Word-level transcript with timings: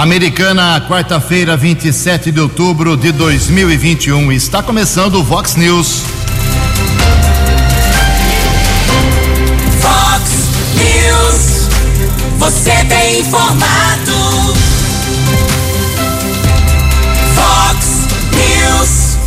Americana, 0.00 0.80
quarta-feira, 0.88 1.58
27 1.58 2.32
de 2.32 2.40
outubro 2.40 2.96
de 2.96 3.12
2021. 3.12 4.32
Está 4.32 4.62
começando 4.62 5.16
o 5.16 5.22
Vox 5.22 5.56
News. 5.56 6.04
Vox 9.78 10.30
News. 10.74 11.68
Você 12.38 12.82
tem 12.86 13.20
informado. 13.20 14.54
Vox 17.34 18.08
News. 18.32 19.18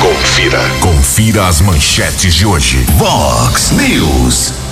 Confira. 0.00 0.70
Confira 0.80 1.46
as 1.48 1.60
manchetes 1.60 2.34
de 2.34 2.46
hoje. 2.46 2.78
Vox 2.96 3.72
News. 3.72 4.65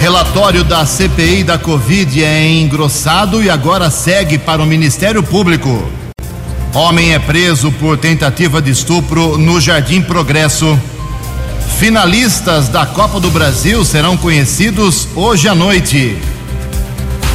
Relatório 0.00 0.62
da 0.62 0.86
CPI 0.86 1.42
da 1.42 1.58
Covid 1.58 2.22
é 2.22 2.48
engrossado 2.48 3.42
e 3.42 3.50
agora 3.50 3.90
segue 3.90 4.38
para 4.38 4.62
o 4.62 4.66
Ministério 4.66 5.24
Público. 5.24 5.82
Homem 6.72 7.14
é 7.14 7.18
preso 7.18 7.72
por 7.72 7.98
tentativa 7.98 8.62
de 8.62 8.70
estupro 8.70 9.36
no 9.36 9.60
Jardim 9.60 10.00
Progresso. 10.00 10.78
Finalistas 11.80 12.68
da 12.68 12.86
Copa 12.86 13.18
do 13.18 13.28
Brasil 13.28 13.84
serão 13.84 14.16
conhecidos 14.16 15.08
hoje 15.16 15.48
à 15.48 15.54
noite. 15.54 16.16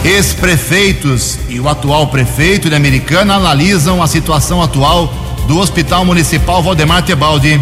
Ex-prefeitos 0.05 1.39
e 1.49 1.59
o 1.59 1.67
atual 1.67 2.07
prefeito 2.07 2.69
de 2.69 2.75
Americana 2.75 3.35
analisam 3.35 4.01
a 4.01 4.07
situação 4.07 4.61
atual 4.61 5.13
do 5.49 5.59
Hospital 5.59 6.05
Municipal 6.05 6.63
Valdemar 6.63 7.03
Tebaldi. 7.03 7.59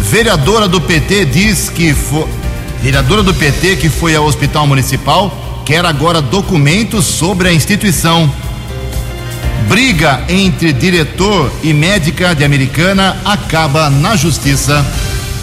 Vereadora 0.00 0.66
do 0.66 0.80
PT 0.80 1.26
diz 1.26 1.68
que 1.68 1.92
Vereadora 2.82 3.22
do 3.22 3.34
PT 3.34 3.76
que 3.76 3.88
foi 3.88 4.14
ao 4.14 4.24
Hospital 4.24 4.66
Municipal 4.66 5.62
quer 5.64 5.84
agora 5.84 6.22
documentos 6.22 7.04
sobre 7.04 7.48
a 7.48 7.52
instituição. 7.52 8.32
Briga 9.68 10.24
entre 10.28 10.72
diretor 10.72 11.52
e 11.62 11.74
médica 11.74 12.34
de 12.34 12.44
Americana 12.44 13.16
acaba 13.24 13.90
na 13.90 14.16
justiça. 14.16 14.84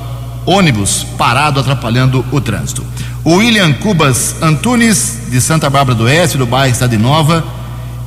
ônibus 0.46 1.04
parado 1.18 1.60
atrapalhando 1.60 2.24
o 2.32 2.40
trânsito. 2.40 2.84
O 3.24 3.36
William 3.36 3.72
Cubas 3.74 4.36
Antunes, 4.40 5.24
de 5.30 5.40
Santa 5.40 5.68
Bárbara 5.68 5.98
do 5.98 6.04
Oeste, 6.04 6.38
do 6.38 6.46
bairro 6.46 6.72
Estado 6.72 6.98
Nova, 6.98 7.44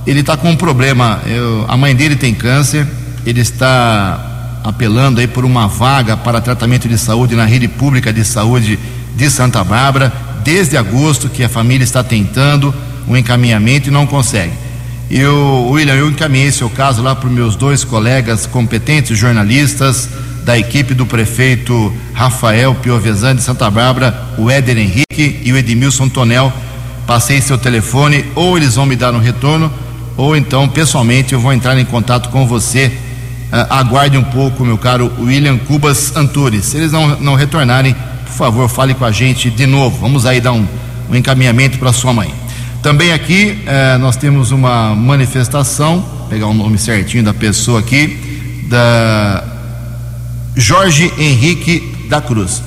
ele 0.07 0.21
está 0.21 0.35
com 0.35 0.49
um 0.49 0.55
problema. 0.55 1.21
Eu, 1.27 1.65
a 1.67 1.77
mãe 1.77 1.95
dele 1.95 2.15
tem 2.15 2.33
câncer, 2.33 2.87
ele 3.25 3.41
está 3.41 4.59
apelando 4.63 5.19
aí 5.19 5.27
por 5.27 5.43
uma 5.43 5.67
vaga 5.67 6.15
para 6.15 6.41
tratamento 6.41 6.87
de 6.87 6.97
saúde 6.97 7.35
na 7.35 7.45
rede 7.45 7.67
pública 7.67 8.13
de 8.13 8.23
saúde 8.23 8.77
de 9.15 9.29
Santa 9.29 9.63
Bárbara, 9.63 10.11
desde 10.43 10.77
agosto 10.77 11.29
que 11.29 11.43
a 11.43 11.49
família 11.49 11.83
está 11.83 12.03
tentando 12.03 12.73
um 13.07 13.17
encaminhamento 13.17 13.89
e 13.89 13.91
não 13.91 14.05
consegue. 14.05 14.53
E 15.09 15.23
o 15.25 15.71
William, 15.71 15.95
eu 15.95 16.09
encaminhei 16.09 16.51
seu 16.51 16.69
caso 16.69 17.01
lá 17.01 17.13
para 17.13 17.27
os 17.27 17.33
meus 17.33 17.55
dois 17.55 17.83
colegas 17.83 18.45
competentes 18.45 19.17
jornalistas 19.17 20.07
da 20.43 20.57
equipe 20.57 20.93
do 20.93 21.05
prefeito 21.05 21.93
Rafael 22.13 22.73
Piovesan 22.75 23.35
de 23.35 23.43
Santa 23.43 23.69
Bárbara, 23.69 24.29
o 24.37 24.49
Éder 24.49 24.77
Henrique 24.77 25.41
e 25.43 25.51
o 25.51 25.57
Edmilson 25.57 26.07
Tonel. 26.07 26.51
Passei 27.05 27.41
seu 27.41 27.57
telefone, 27.57 28.25
ou 28.35 28.57
eles 28.57 28.75
vão 28.75 28.85
me 28.85 28.95
dar 28.95 29.13
um 29.13 29.19
retorno, 29.19 29.71
ou 30.15 30.35
então 30.35 30.69
pessoalmente 30.69 31.33
eu 31.33 31.39
vou 31.39 31.51
entrar 31.51 31.77
em 31.77 31.85
contato 31.85 32.29
com 32.29 32.47
você 32.47 32.91
aguarde 33.51 34.17
um 34.17 34.23
pouco, 34.23 34.63
meu 34.63 34.77
caro 34.77 35.11
William 35.19 35.57
Cubas 35.57 36.15
Antunes. 36.15 36.65
Se 36.65 36.77
eles 36.77 36.91
não, 36.91 37.19
não 37.19 37.35
retornarem, 37.35 37.93
por 38.25 38.33
favor, 38.33 38.69
fale 38.69 38.93
com 38.93 39.03
a 39.03 39.11
gente 39.11 39.49
de 39.49 39.67
novo. 39.67 39.97
Vamos 39.99 40.25
aí 40.25 40.39
dar 40.39 40.53
um, 40.53 40.65
um 41.09 41.15
encaminhamento 41.15 41.77
para 41.77 41.91
sua 41.91 42.13
mãe. 42.13 42.33
Também 42.81 43.11
aqui 43.11 43.63
uh, 43.65 43.99
nós 43.99 44.15
temos 44.15 44.51
uma 44.51 44.95
manifestação, 44.95 46.03
pegar 46.29 46.47
o 46.47 46.53
nome 46.53 46.77
certinho 46.77 47.23
da 47.23 47.33
pessoa 47.33 47.79
aqui, 47.79 48.65
da 48.69 49.43
Jorge 50.55 51.13
Henrique 51.17 52.07
da 52.09 52.21
Cruz. 52.21 52.63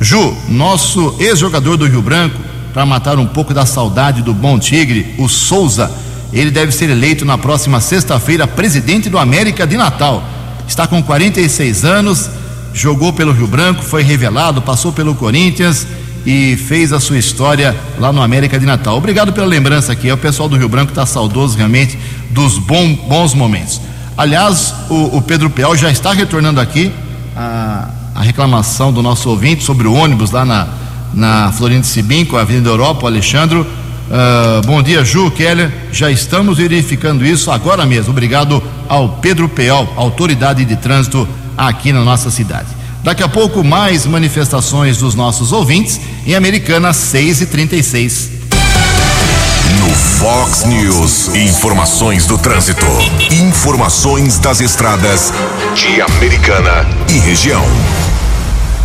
Ju, 0.00 0.34
nosso 0.48 1.16
ex-jogador 1.18 1.76
do 1.76 1.86
Rio 1.86 2.00
Branco, 2.00 2.38
para 2.72 2.86
matar 2.86 3.18
um 3.18 3.26
pouco 3.26 3.52
da 3.52 3.66
saudade 3.66 4.22
do 4.22 4.32
bom 4.32 4.58
tigre, 4.58 5.14
o 5.18 5.28
Souza 5.28 5.90
ele 6.32 6.50
deve 6.50 6.72
ser 6.72 6.90
eleito 6.90 7.24
na 7.24 7.36
próxima 7.36 7.80
sexta-feira 7.80 8.46
presidente 8.46 9.08
do 9.08 9.18
América 9.18 9.66
de 9.66 9.76
Natal. 9.76 10.22
Está 10.66 10.86
com 10.86 11.02
46 11.02 11.84
anos, 11.84 12.30
jogou 12.72 13.12
pelo 13.12 13.32
Rio 13.32 13.46
Branco, 13.46 13.82
foi 13.82 14.02
revelado, 14.02 14.62
passou 14.62 14.92
pelo 14.92 15.14
Corinthians 15.14 15.86
e 16.24 16.56
fez 16.56 16.92
a 16.92 17.00
sua 17.00 17.18
história 17.18 17.74
lá 17.98 18.12
no 18.12 18.22
América 18.22 18.58
de 18.58 18.66
Natal. 18.66 18.96
Obrigado 18.96 19.32
pela 19.32 19.46
lembrança 19.46 19.92
aqui. 19.92 20.10
O 20.12 20.16
pessoal 20.16 20.48
do 20.48 20.56
Rio 20.56 20.68
Branco 20.68 20.92
está 20.92 21.04
saudoso 21.04 21.56
realmente 21.56 21.98
dos 22.30 22.58
bom, 22.58 22.94
bons 23.08 23.34
momentos. 23.34 23.80
Aliás, 24.16 24.74
o, 24.88 25.16
o 25.16 25.22
Pedro 25.22 25.50
Peal 25.50 25.74
já 25.76 25.90
está 25.90 26.12
retornando 26.12 26.60
aqui 26.60 26.92
a, 27.36 27.88
a, 28.14 28.22
reclamação 28.22 28.92
do 28.92 29.02
nosso 29.02 29.30
ouvinte 29.30 29.64
sobre 29.64 29.88
o 29.88 29.94
ônibus 29.94 30.30
lá 30.30 30.44
na, 30.44 30.68
na 31.14 31.52
Florindo 31.52 31.86
Sibim, 31.86 32.24
com 32.24 32.36
a 32.36 32.42
Avenida 32.42 32.68
Europa, 32.68 33.04
o 33.04 33.06
Alexandre 33.06 33.64
Uh, 34.10 34.66
bom 34.66 34.82
dia, 34.82 35.04
Ju, 35.04 35.30
Keller. 35.30 35.72
Já 35.92 36.10
estamos 36.10 36.58
verificando 36.58 37.24
isso 37.24 37.48
agora 37.48 37.86
mesmo. 37.86 38.10
Obrigado 38.10 38.60
ao 38.88 39.08
Pedro 39.20 39.48
Peol, 39.48 39.88
autoridade 39.96 40.64
de 40.64 40.74
trânsito 40.74 41.28
aqui 41.56 41.92
na 41.92 42.02
nossa 42.02 42.28
cidade. 42.28 42.66
Daqui 43.04 43.22
a 43.22 43.28
pouco, 43.28 43.62
mais 43.62 44.04
manifestações 44.04 44.98
dos 44.98 45.14
nossos 45.14 45.52
ouvintes 45.52 46.00
em 46.26 46.34
Americana 46.34 46.92
6 46.92 47.42
e 47.42 47.46
36. 47.46 48.30
No 49.78 49.88
Fox 49.90 50.64
News. 50.64 51.28
Informações 51.28 52.26
do 52.26 52.36
trânsito. 52.36 52.86
Informações 53.30 54.40
das 54.40 54.60
estradas 54.60 55.32
de 55.76 56.02
Americana 56.02 56.84
e 57.08 57.18
região. 57.20 57.64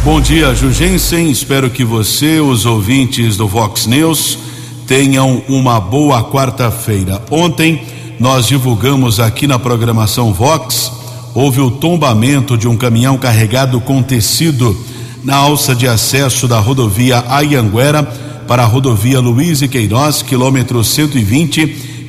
Bom 0.04 0.22
dia, 0.22 0.54
Jugensen. 0.54 1.32
Espero 1.32 1.68
que 1.72 1.84
você, 1.84 2.40
os 2.40 2.68
ouvintes 2.68 3.36
do 3.38 3.50
Fox 3.50 3.88
News, 3.88 4.38
tenham 4.88 5.42
uma 5.48 5.80
boa 5.80 6.24
quarta-feira. 6.24 7.22
Ontem 7.32 7.82
nós 8.20 8.48
divulgamos 8.48 9.20
aqui 9.20 9.48
na 9.48 9.60
programação 9.60 10.34
Vox, 10.34 10.92
houve 11.34 11.60
o 11.60 11.72
tombamento 11.72 12.58
de 12.58 12.68
um 12.68 12.78
caminhão 12.78 13.18
carregado 13.18 13.82
com 13.82 14.02
tecido 14.02 14.76
na 15.24 15.36
alça 15.36 15.76
de 15.76 15.88
acesso 15.88 16.48
da 16.48 16.60
rodovia 16.60 17.24
Ayanguera 17.28 18.04
para 18.48 18.64
a 18.64 18.66
rodovia 18.66 19.20
Luiz 19.20 19.62
e 19.62 19.68
Queiroz, 19.68 20.22
quilômetro 20.22 20.84
120, 20.84 21.66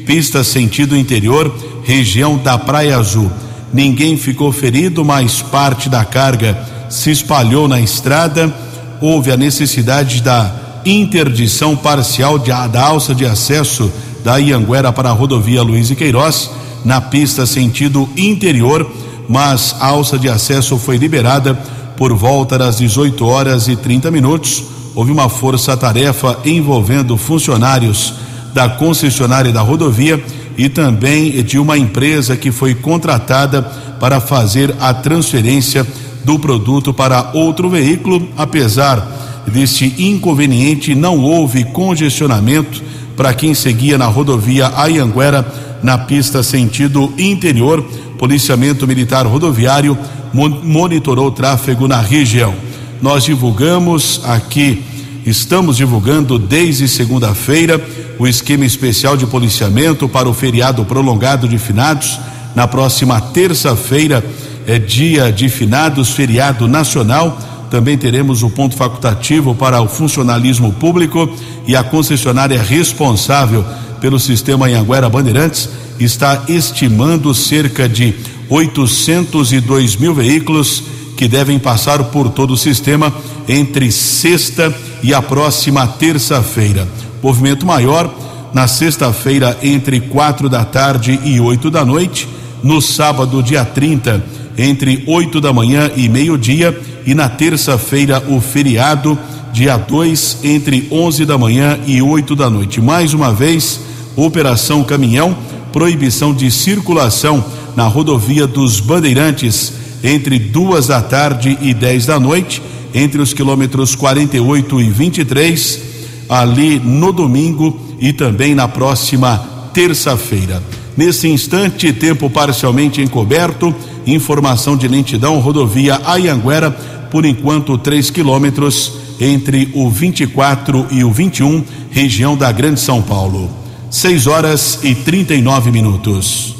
pista 0.06 0.44
sentido 0.44 0.96
interior, 0.96 1.52
região 1.82 2.36
da 2.36 2.58
Praia 2.58 2.98
Azul. 2.98 3.32
Ninguém 3.72 4.16
ficou 4.16 4.52
ferido, 4.52 5.04
mas 5.04 5.40
parte 5.40 5.88
da 5.88 6.04
carga 6.04 6.56
se 6.90 7.10
espalhou 7.10 7.66
na 7.66 7.80
estrada. 7.80 8.54
Houve 9.00 9.32
a 9.32 9.36
necessidade 9.36 10.22
da 10.22 10.65
interdição 10.86 11.76
parcial 11.76 12.38
de, 12.38 12.50
da 12.50 12.82
alça 12.82 13.14
de 13.14 13.26
acesso 13.26 13.90
da 14.22 14.36
Ianguera 14.36 14.92
para 14.92 15.10
a 15.10 15.12
rodovia 15.12 15.62
Luiz 15.62 15.90
e 15.90 15.96
Queiroz, 15.96 16.50
na 16.84 17.00
pista 17.00 17.44
sentido 17.44 18.08
interior, 18.16 18.88
mas 19.28 19.74
a 19.80 19.86
alça 19.86 20.16
de 20.18 20.28
acesso 20.28 20.78
foi 20.78 20.96
liberada 20.96 21.54
por 21.96 22.14
volta 22.14 22.56
das 22.56 22.78
18 22.78 23.26
horas 23.26 23.66
e 23.66 23.74
30 23.74 24.10
minutos. 24.10 24.62
Houve 24.94 25.10
uma 25.10 25.28
força-tarefa 25.28 26.38
envolvendo 26.44 27.16
funcionários 27.16 28.14
da 28.54 28.68
concessionária 28.68 29.52
da 29.52 29.60
rodovia 29.60 30.22
e 30.56 30.68
também 30.68 31.42
de 31.42 31.58
uma 31.58 31.76
empresa 31.76 32.36
que 32.36 32.50
foi 32.50 32.74
contratada 32.74 33.62
para 34.00 34.20
fazer 34.20 34.74
a 34.80 34.94
transferência 34.94 35.86
do 36.24 36.38
produto 36.38 36.94
para 36.94 37.30
outro 37.34 37.68
veículo. 37.68 38.28
Apesar 38.36 39.25
deste 39.52 39.94
inconveniente, 39.98 40.94
não 40.94 41.20
houve 41.20 41.64
congestionamento 41.64 42.82
para 43.16 43.32
quem 43.32 43.54
seguia 43.54 43.96
na 43.96 44.06
rodovia 44.06 44.72
Ayanguera, 44.76 45.46
na 45.82 45.96
pista 45.96 46.42
sentido 46.42 47.12
interior. 47.16 47.82
Policiamento 48.18 48.86
Militar 48.86 49.26
Rodoviário 49.26 49.96
monitorou 50.32 51.28
o 51.28 51.32
tráfego 51.32 51.88
na 51.88 52.00
região. 52.00 52.54
Nós 53.00 53.24
divulgamos 53.24 54.20
aqui, 54.24 54.82
estamos 55.24 55.76
divulgando 55.76 56.38
desde 56.38 56.88
segunda-feira 56.88 57.80
o 58.18 58.26
esquema 58.26 58.64
especial 58.64 59.16
de 59.16 59.26
policiamento 59.26 60.08
para 60.08 60.28
o 60.28 60.34
feriado 60.34 60.84
prolongado 60.84 61.48
de 61.48 61.58
finados. 61.58 62.18
Na 62.54 62.66
próxima 62.66 63.20
terça-feira 63.20 64.24
é 64.66 64.78
dia 64.78 65.30
de 65.30 65.48
finados, 65.48 66.10
feriado 66.10 66.66
nacional. 66.66 67.38
Também 67.70 67.98
teremos 67.98 68.42
o 68.42 68.50
ponto 68.50 68.76
facultativo 68.76 69.54
para 69.54 69.80
o 69.80 69.88
funcionalismo 69.88 70.72
público 70.72 71.28
e 71.66 71.74
a 71.74 71.82
concessionária 71.82 72.62
responsável 72.62 73.64
pelo 74.00 74.20
sistema 74.20 74.66
Anhanguera 74.66 75.08
Bandeirantes 75.08 75.68
está 75.98 76.44
estimando 76.48 77.34
cerca 77.34 77.88
de 77.88 78.14
802 78.48 79.96
mil 79.96 80.14
veículos 80.14 80.82
que 81.16 81.26
devem 81.26 81.58
passar 81.58 82.04
por 82.04 82.28
todo 82.30 82.52
o 82.52 82.56
sistema 82.56 83.12
entre 83.48 83.90
sexta 83.90 84.72
e 85.02 85.14
a 85.14 85.22
próxima 85.22 85.86
terça-feira. 85.86 86.86
Movimento 87.22 87.64
maior 87.66 88.14
na 88.52 88.66
sexta-feira 88.66 89.58
entre 89.62 90.00
quatro 90.00 90.48
da 90.48 90.64
tarde 90.64 91.18
e 91.24 91.40
oito 91.40 91.70
da 91.70 91.84
noite, 91.84 92.28
no 92.62 92.80
sábado, 92.80 93.42
dia 93.42 93.64
30, 93.64 94.24
entre 94.56 95.04
oito 95.06 95.40
da 95.40 95.52
manhã 95.52 95.90
e 95.96 96.08
meio-dia, 96.08 96.78
e 97.06 97.14
na 97.14 97.28
terça-feira, 97.28 98.22
o 98.28 98.40
feriado, 98.40 99.16
dia 99.52 99.76
2, 99.76 100.38
entre 100.42 100.88
onze 100.90 101.24
da 101.24 101.38
manhã 101.38 101.78
e 101.86 102.02
oito 102.02 102.34
da 102.34 102.50
noite. 102.50 102.80
Mais 102.80 103.14
uma 103.14 103.32
vez, 103.32 103.80
Operação 104.16 104.82
Caminhão, 104.82 105.36
proibição 105.72 106.34
de 106.34 106.50
circulação 106.50 107.44
na 107.76 107.84
rodovia 107.84 108.46
dos 108.46 108.80
Bandeirantes 108.80 109.72
entre 110.02 110.38
duas 110.38 110.88
da 110.88 111.00
tarde 111.00 111.56
e 111.60 111.72
dez 111.72 112.06
da 112.06 112.18
noite, 112.18 112.62
entre 112.94 113.20
os 113.20 113.32
quilômetros 113.32 113.94
48 113.94 114.80
e 114.80 114.90
23, 114.90 115.80
ali 116.28 116.80
no 116.80 117.12
domingo 117.12 117.78
e 118.00 118.12
também 118.12 118.54
na 118.54 118.66
próxima 118.66 119.38
terça-feira. 119.72 120.62
Nesse 120.96 121.28
instante, 121.28 121.92
tempo 121.92 122.30
parcialmente 122.30 123.02
encoberto, 123.02 123.74
informação 124.06 124.76
de 124.76 124.88
lentidão, 124.88 125.38
rodovia 125.40 126.00
Ayanguera, 126.04 126.74
por 127.10 127.24
enquanto 127.24 127.78
3 127.78 128.10
quilômetros 128.10 128.92
entre 129.20 129.70
o 129.74 129.90
24 129.90 130.86
e 130.90 131.02
o 131.04 131.10
21, 131.10 131.64
região 131.90 132.36
da 132.36 132.50
Grande 132.52 132.80
São 132.80 133.02
Paulo. 133.02 133.50
6 133.90 134.26
horas 134.26 134.80
e 134.82 134.94
39 134.94 135.70
minutos. 135.70 136.54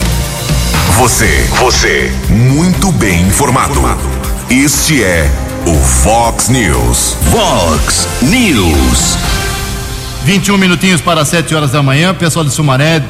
Você, 0.98 1.46
você, 1.58 2.10
muito 2.30 2.90
bem 2.92 3.20
informado. 3.26 3.74
Este 4.48 5.02
é 5.02 5.30
o 5.66 5.74
Fox 5.74 6.48
News. 6.48 7.16
Fox 7.30 8.08
News. 8.22 9.18
21 10.24 10.56
minutinhos 10.56 11.00
para 11.00 11.24
7 11.24 11.54
horas 11.54 11.72
da 11.72 11.82
manhã. 11.82 12.14
Pessoal 12.14 12.44
de 12.44 12.50
Sumaré, 12.50 13.02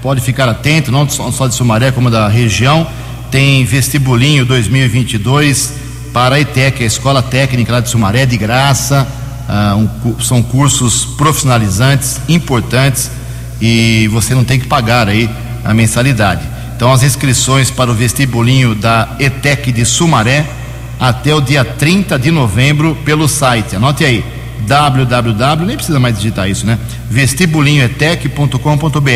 pode 0.00 0.20
ficar 0.20 0.48
atento, 0.48 0.90
não 0.90 1.08
só 1.08 1.46
de 1.46 1.54
Sumaré, 1.54 1.90
como 1.90 2.10
da 2.10 2.28
região. 2.28 2.86
Tem 3.30 3.64
vestibulinho 3.64 4.46
2022 4.46 5.85
para 6.16 6.36
a 6.36 6.40
ETEC, 6.40 6.82
a 6.82 6.86
Escola 6.86 7.22
Técnica 7.22 7.70
lá 7.70 7.80
de 7.80 7.90
Sumaré, 7.90 8.24
de 8.24 8.38
graça. 8.38 9.06
Ah, 9.46 9.76
um, 9.76 9.86
são 10.18 10.42
cursos 10.42 11.04
profissionalizantes, 11.04 12.18
importantes 12.26 13.10
e 13.60 14.08
você 14.10 14.34
não 14.34 14.42
tem 14.42 14.58
que 14.58 14.66
pagar 14.66 15.10
aí 15.10 15.28
a 15.62 15.74
mensalidade. 15.74 16.40
Então 16.74 16.90
as 16.90 17.02
inscrições 17.02 17.70
para 17.70 17.90
o 17.90 17.94
vestibulinho 17.94 18.74
da 18.74 19.14
ETEC 19.20 19.70
de 19.70 19.84
Sumaré 19.84 20.46
até 20.98 21.34
o 21.34 21.40
dia 21.42 21.62
30 21.62 22.18
de 22.18 22.30
novembro 22.30 22.96
pelo 23.04 23.28
site. 23.28 23.76
Anote 23.76 24.02
aí 24.02 24.24
www, 24.66 25.66
nem 25.66 25.76
precisa 25.76 26.00
mais 26.00 26.16
digitar 26.16 26.48
isso, 26.48 26.64
né? 26.64 26.78
vestibulinhoetec.com.br. 27.10 29.10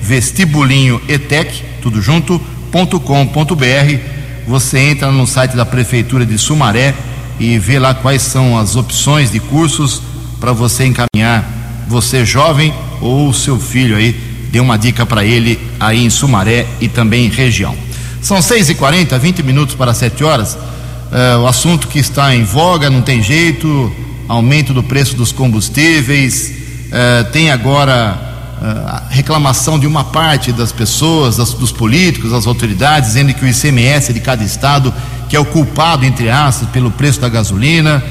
Vestibulinhoetec, 0.00 1.62
tudo 1.82 2.00
junto.com.br. 2.00 4.17
Você 4.48 4.78
entra 4.78 5.12
no 5.12 5.26
site 5.26 5.54
da 5.54 5.66
prefeitura 5.66 6.24
de 6.24 6.38
Sumaré 6.38 6.94
e 7.38 7.58
vê 7.58 7.78
lá 7.78 7.92
quais 7.92 8.22
são 8.22 8.56
as 8.58 8.76
opções 8.76 9.30
de 9.30 9.38
cursos 9.38 10.00
para 10.40 10.54
você 10.54 10.86
encaminhar 10.86 11.46
você 11.86 12.24
jovem 12.24 12.72
ou 12.98 13.30
seu 13.34 13.60
filho 13.60 13.94
aí, 13.94 14.18
dê 14.50 14.58
uma 14.58 14.78
dica 14.78 15.04
para 15.04 15.22
ele 15.22 15.60
aí 15.78 16.02
em 16.02 16.08
Sumaré 16.08 16.66
e 16.80 16.88
também 16.88 17.26
em 17.26 17.28
região. 17.28 17.76
São 18.22 18.40
6 18.40 18.70
e 18.70 18.74
40 18.74 19.18
20 19.18 19.42
minutos 19.42 19.74
para 19.74 19.92
7 19.92 20.24
horas. 20.24 20.54
Uh, 20.54 21.40
o 21.42 21.46
assunto 21.46 21.86
que 21.86 21.98
está 21.98 22.34
em 22.34 22.42
voga, 22.42 22.88
não 22.88 23.02
tem 23.02 23.22
jeito, 23.22 23.92
aumento 24.26 24.72
do 24.72 24.82
preço 24.82 25.14
dos 25.14 25.30
combustíveis, 25.30 26.54
uh, 26.86 27.30
tem 27.32 27.50
agora 27.50 28.27
a 28.60 29.02
reclamação 29.08 29.78
de 29.78 29.86
uma 29.86 30.04
parte 30.04 30.52
das 30.52 30.72
pessoas, 30.72 31.36
das, 31.36 31.52
dos 31.54 31.72
políticos, 31.72 32.30
das 32.30 32.46
autoridades, 32.46 33.10
dizendo 33.10 33.32
que 33.34 33.44
o 33.44 33.48
ICMS 33.48 34.12
de 34.12 34.20
cada 34.20 34.42
estado, 34.44 34.92
que 35.28 35.36
é 35.36 35.40
o 35.40 35.44
culpado, 35.44 36.04
entre 36.04 36.28
aspas, 36.30 36.68
pelo 36.70 36.90
preço 36.90 37.20
da 37.20 37.28
gasolina, 37.28 38.02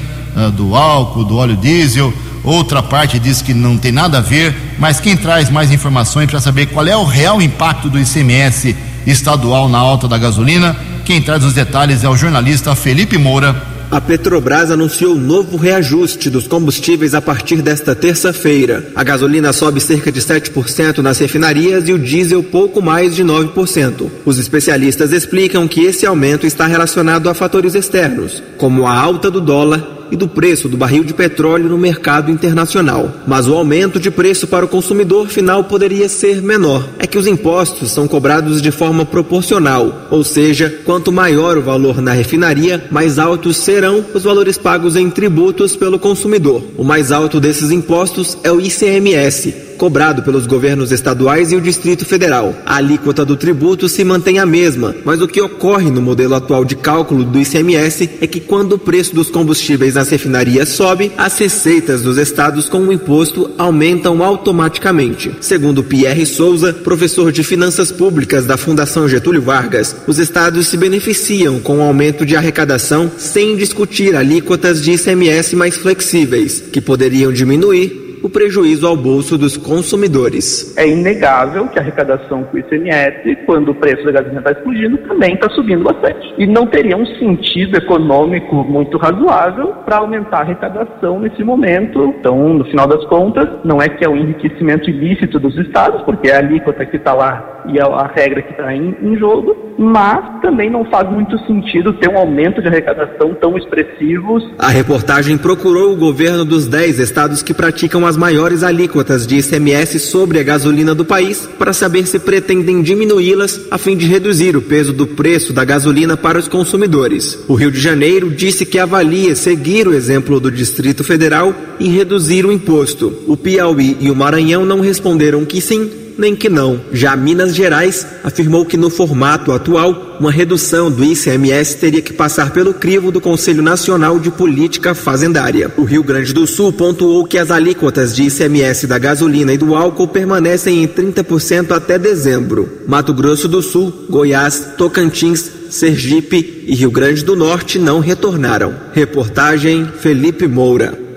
do 0.54 0.76
álcool, 0.76 1.24
do 1.24 1.36
óleo 1.36 1.56
diesel, 1.56 2.12
outra 2.44 2.82
parte 2.82 3.18
diz 3.18 3.42
que 3.42 3.52
não 3.52 3.76
tem 3.76 3.90
nada 3.90 4.18
a 4.18 4.20
ver, 4.20 4.76
mas 4.78 5.00
quem 5.00 5.16
traz 5.16 5.50
mais 5.50 5.70
informações 5.70 6.30
para 6.30 6.40
saber 6.40 6.66
qual 6.66 6.86
é 6.86 6.96
o 6.96 7.04
real 7.04 7.42
impacto 7.42 7.90
do 7.90 7.98
ICMS 7.98 8.76
estadual 9.06 9.68
na 9.68 9.78
alta 9.78 10.06
da 10.06 10.18
gasolina, 10.18 10.76
quem 11.04 11.22
traz 11.22 11.42
os 11.42 11.54
detalhes 11.54 12.04
é 12.04 12.08
o 12.08 12.16
jornalista 12.16 12.74
Felipe 12.74 13.16
Moura. 13.16 13.77
A 13.90 14.02
Petrobras 14.02 14.70
anunciou 14.70 15.14
novo 15.14 15.56
reajuste 15.56 16.28
dos 16.28 16.46
combustíveis 16.46 17.14
a 17.14 17.22
partir 17.22 17.62
desta 17.62 17.94
terça-feira. 17.94 18.86
A 18.94 19.02
gasolina 19.02 19.50
sobe 19.50 19.80
cerca 19.80 20.12
de 20.12 20.20
7% 20.20 20.98
nas 20.98 21.18
refinarias 21.18 21.88
e 21.88 21.94
o 21.94 21.98
diesel 21.98 22.42
pouco 22.42 22.82
mais 22.82 23.16
de 23.16 23.24
9%. 23.24 24.10
Os 24.26 24.38
especialistas 24.38 25.10
explicam 25.10 25.66
que 25.66 25.86
esse 25.86 26.04
aumento 26.04 26.46
está 26.46 26.66
relacionado 26.66 27.30
a 27.30 27.34
fatores 27.34 27.74
externos, 27.74 28.42
como 28.58 28.86
a 28.86 28.92
alta 28.92 29.30
do 29.30 29.40
dólar 29.40 29.97
e 30.10 30.16
do 30.16 30.28
preço 30.28 30.68
do 30.68 30.76
barril 30.76 31.04
de 31.04 31.14
petróleo 31.14 31.68
no 31.68 31.78
mercado 31.78 32.30
internacional. 32.30 33.12
Mas 33.26 33.46
o 33.46 33.54
aumento 33.54 34.00
de 34.00 34.10
preço 34.10 34.46
para 34.46 34.64
o 34.64 34.68
consumidor 34.68 35.28
final 35.28 35.64
poderia 35.64 36.08
ser 36.08 36.42
menor. 36.42 36.88
É 36.98 37.06
que 37.06 37.18
os 37.18 37.26
impostos 37.26 37.90
são 37.90 38.08
cobrados 38.08 38.60
de 38.62 38.70
forma 38.70 39.04
proporcional, 39.04 40.06
ou 40.10 40.24
seja, 40.24 40.80
quanto 40.84 41.12
maior 41.12 41.56
o 41.58 41.62
valor 41.62 42.00
na 42.00 42.12
refinaria, 42.12 42.86
mais 42.90 43.18
altos 43.18 43.56
serão 43.58 44.04
os 44.14 44.24
valores 44.24 44.58
pagos 44.58 44.96
em 44.96 45.10
tributos 45.10 45.76
pelo 45.76 45.98
consumidor. 45.98 46.62
O 46.76 46.84
mais 46.84 47.12
alto 47.12 47.40
desses 47.40 47.70
impostos 47.70 48.36
é 48.42 48.50
o 48.50 48.60
ICMS 48.60 49.67
cobrado 49.78 50.22
pelos 50.22 50.46
governos 50.46 50.92
estaduais 50.92 51.52
e 51.52 51.56
o 51.56 51.60
Distrito 51.60 52.04
Federal. 52.04 52.54
A 52.66 52.76
alíquota 52.76 53.24
do 53.24 53.36
tributo 53.36 53.88
se 53.88 54.04
mantém 54.04 54.38
a 54.38 54.44
mesma, 54.44 54.94
mas 55.04 55.22
o 55.22 55.28
que 55.28 55.40
ocorre 55.40 55.90
no 55.90 56.02
modelo 56.02 56.34
atual 56.34 56.64
de 56.64 56.76
cálculo 56.76 57.24
do 57.24 57.38
ICMS 57.38 58.10
é 58.20 58.26
que 58.26 58.40
quando 58.40 58.72
o 58.72 58.78
preço 58.78 59.14
dos 59.14 59.30
combustíveis 59.30 59.94
nas 59.94 60.10
refinarias 60.10 60.70
sobe, 60.70 61.12
as 61.16 61.38
receitas 61.38 62.02
dos 62.02 62.18
estados 62.18 62.68
com 62.68 62.80
o 62.80 62.92
imposto 62.92 63.50
aumentam 63.56 64.22
automaticamente. 64.22 65.30
Segundo 65.40 65.84
Pierre 65.84 66.26
Souza, 66.26 66.72
professor 66.72 67.30
de 67.30 67.44
Finanças 67.44 67.92
Públicas 67.92 68.44
da 68.44 68.56
Fundação 68.56 69.08
Getúlio 69.08 69.40
Vargas, 69.40 69.94
os 70.06 70.18
estados 70.18 70.66
se 70.66 70.76
beneficiam 70.76 71.60
com 71.60 71.78
o 71.78 71.82
aumento 71.82 72.26
de 72.26 72.34
arrecadação 72.34 73.10
sem 73.16 73.56
discutir 73.56 74.16
alíquotas 74.16 74.82
de 74.82 74.92
ICMS 74.92 75.54
mais 75.54 75.76
flexíveis, 75.76 76.64
que 76.72 76.80
poderiam 76.80 77.32
diminuir 77.32 78.07
o 78.22 78.28
prejuízo 78.28 78.86
ao 78.86 78.96
bolso 78.96 79.36
dos 79.36 79.56
consumidores. 79.56 80.76
É 80.76 80.86
inegável 80.86 81.68
que 81.68 81.78
a 81.78 81.82
arrecadação 81.82 82.44
com 82.44 82.56
o 82.56 82.60
ICMS, 82.60 83.36
quando 83.46 83.70
o 83.70 83.74
preço 83.74 84.04
da 84.04 84.12
gasolina 84.12 84.40
está 84.40 84.52
explodindo, 84.52 84.98
também 84.98 85.34
está 85.34 85.48
subindo 85.50 85.84
bastante. 85.84 86.34
E 86.38 86.46
não 86.46 86.66
teria 86.66 86.96
um 86.96 87.06
sentido 87.06 87.76
econômico 87.76 88.56
muito 88.64 88.96
razoável 88.98 89.68
para 89.84 89.98
aumentar 89.98 90.38
a 90.38 90.40
arrecadação 90.40 91.20
nesse 91.20 91.42
momento. 91.42 92.14
Então, 92.18 92.54
no 92.54 92.64
final 92.64 92.86
das 92.86 93.04
contas, 93.06 93.48
não 93.64 93.80
é 93.80 93.88
que 93.88 94.04
é 94.04 94.08
um 94.08 94.16
enriquecimento 94.16 94.90
ilícito 94.90 95.38
dos 95.38 95.56
estados, 95.58 96.02
porque 96.02 96.28
é 96.28 96.36
a 96.36 96.38
alíquota 96.38 96.84
que 96.84 96.96
está 96.96 97.14
lá 97.14 97.57
e 97.68 97.80
a, 97.80 97.86
a 97.86 98.06
regra 98.06 98.42
que 98.42 98.52
está 98.52 98.74
em, 98.74 98.94
em 99.02 99.16
jogo, 99.16 99.56
mas 99.78 100.40
também 100.40 100.70
não 100.70 100.84
faz 100.86 101.10
muito 101.10 101.38
sentido 101.46 101.92
ter 101.92 102.08
um 102.08 102.18
aumento 102.18 102.60
de 102.60 102.68
arrecadação 102.68 103.34
tão 103.34 103.56
expressivos. 103.56 104.42
A 104.58 104.68
reportagem 104.68 105.38
procurou 105.38 105.92
o 105.92 105.96
governo 105.96 106.44
dos 106.44 106.66
10 106.66 106.98
estados 106.98 107.42
que 107.42 107.54
praticam 107.54 108.06
as 108.06 108.16
maiores 108.16 108.62
alíquotas 108.62 109.26
de 109.26 109.38
ICMS 109.38 110.00
sobre 110.00 110.40
a 110.40 110.42
gasolina 110.42 110.94
do 110.94 111.04
país 111.04 111.48
para 111.58 111.72
saber 111.72 112.06
se 112.06 112.18
pretendem 112.18 112.82
diminuí-las 112.82 113.68
a 113.70 113.78
fim 113.78 113.96
de 113.96 114.06
reduzir 114.06 114.56
o 114.56 114.62
peso 114.62 114.92
do 114.92 115.06
preço 115.06 115.52
da 115.52 115.64
gasolina 115.64 116.16
para 116.16 116.38
os 116.38 116.48
consumidores. 116.48 117.44
O 117.48 117.54
Rio 117.54 117.70
de 117.70 117.78
Janeiro 117.78 118.30
disse 118.30 118.66
que 118.66 118.78
avalia 118.78 119.36
seguir 119.36 119.86
o 119.86 119.94
exemplo 119.94 120.40
do 120.40 120.50
Distrito 120.50 121.04
Federal 121.04 121.54
e 121.78 121.88
reduzir 121.88 122.44
o 122.44 122.52
imposto. 122.52 123.12
O 123.26 123.36
Piauí 123.36 123.96
e 124.00 124.10
o 124.10 124.16
Maranhão 124.16 124.64
não 124.64 124.80
responderam 124.80 125.44
que 125.44 125.60
sim 125.60 126.07
nem 126.18 126.34
que 126.34 126.48
não. 126.48 126.80
Já 126.92 127.14
Minas 127.16 127.54
Gerais 127.54 128.06
afirmou 128.24 128.66
que 128.66 128.76
no 128.76 128.90
formato 128.90 129.52
atual, 129.52 130.16
uma 130.18 130.32
redução 130.32 130.90
do 130.90 131.04
ICMS 131.04 131.76
teria 131.76 132.02
que 132.02 132.12
passar 132.12 132.52
pelo 132.52 132.74
crivo 132.74 133.12
do 133.12 133.20
Conselho 133.20 133.62
Nacional 133.62 134.18
de 134.18 134.30
Política 134.30 134.94
Fazendária. 134.94 135.72
O 135.76 135.84
Rio 135.84 136.02
Grande 136.02 136.32
do 136.32 136.46
Sul 136.46 136.72
pontuou 136.72 137.24
que 137.24 137.38
as 137.38 137.50
alíquotas 137.50 138.14
de 138.14 138.24
ICMS 138.24 138.86
da 138.86 138.98
gasolina 138.98 139.52
e 139.52 139.58
do 139.58 139.76
álcool 139.76 140.08
permanecem 140.08 140.82
em 140.82 140.88
30% 140.88 141.70
até 141.70 141.98
dezembro. 141.98 142.68
Mato 142.86 143.14
Grosso 143.14 143.46
do 143.46 143.62
Sul, 143.62 144.06
Goiás, 144.10 144.72
Tocantins, 144.76 145.50
Sergipe 145.70 146.64
e 146.66 146.74
Rio 146.74 146.90
Grande 146.90 147.24
do 147.24 147.36
Norte 147.36 147.78
não 147.78 148.00
retornaram. 148.00 148.74
Reportagem 148.92 149.86
Felipe 150.00 150.46
Moura. 150.48 151.07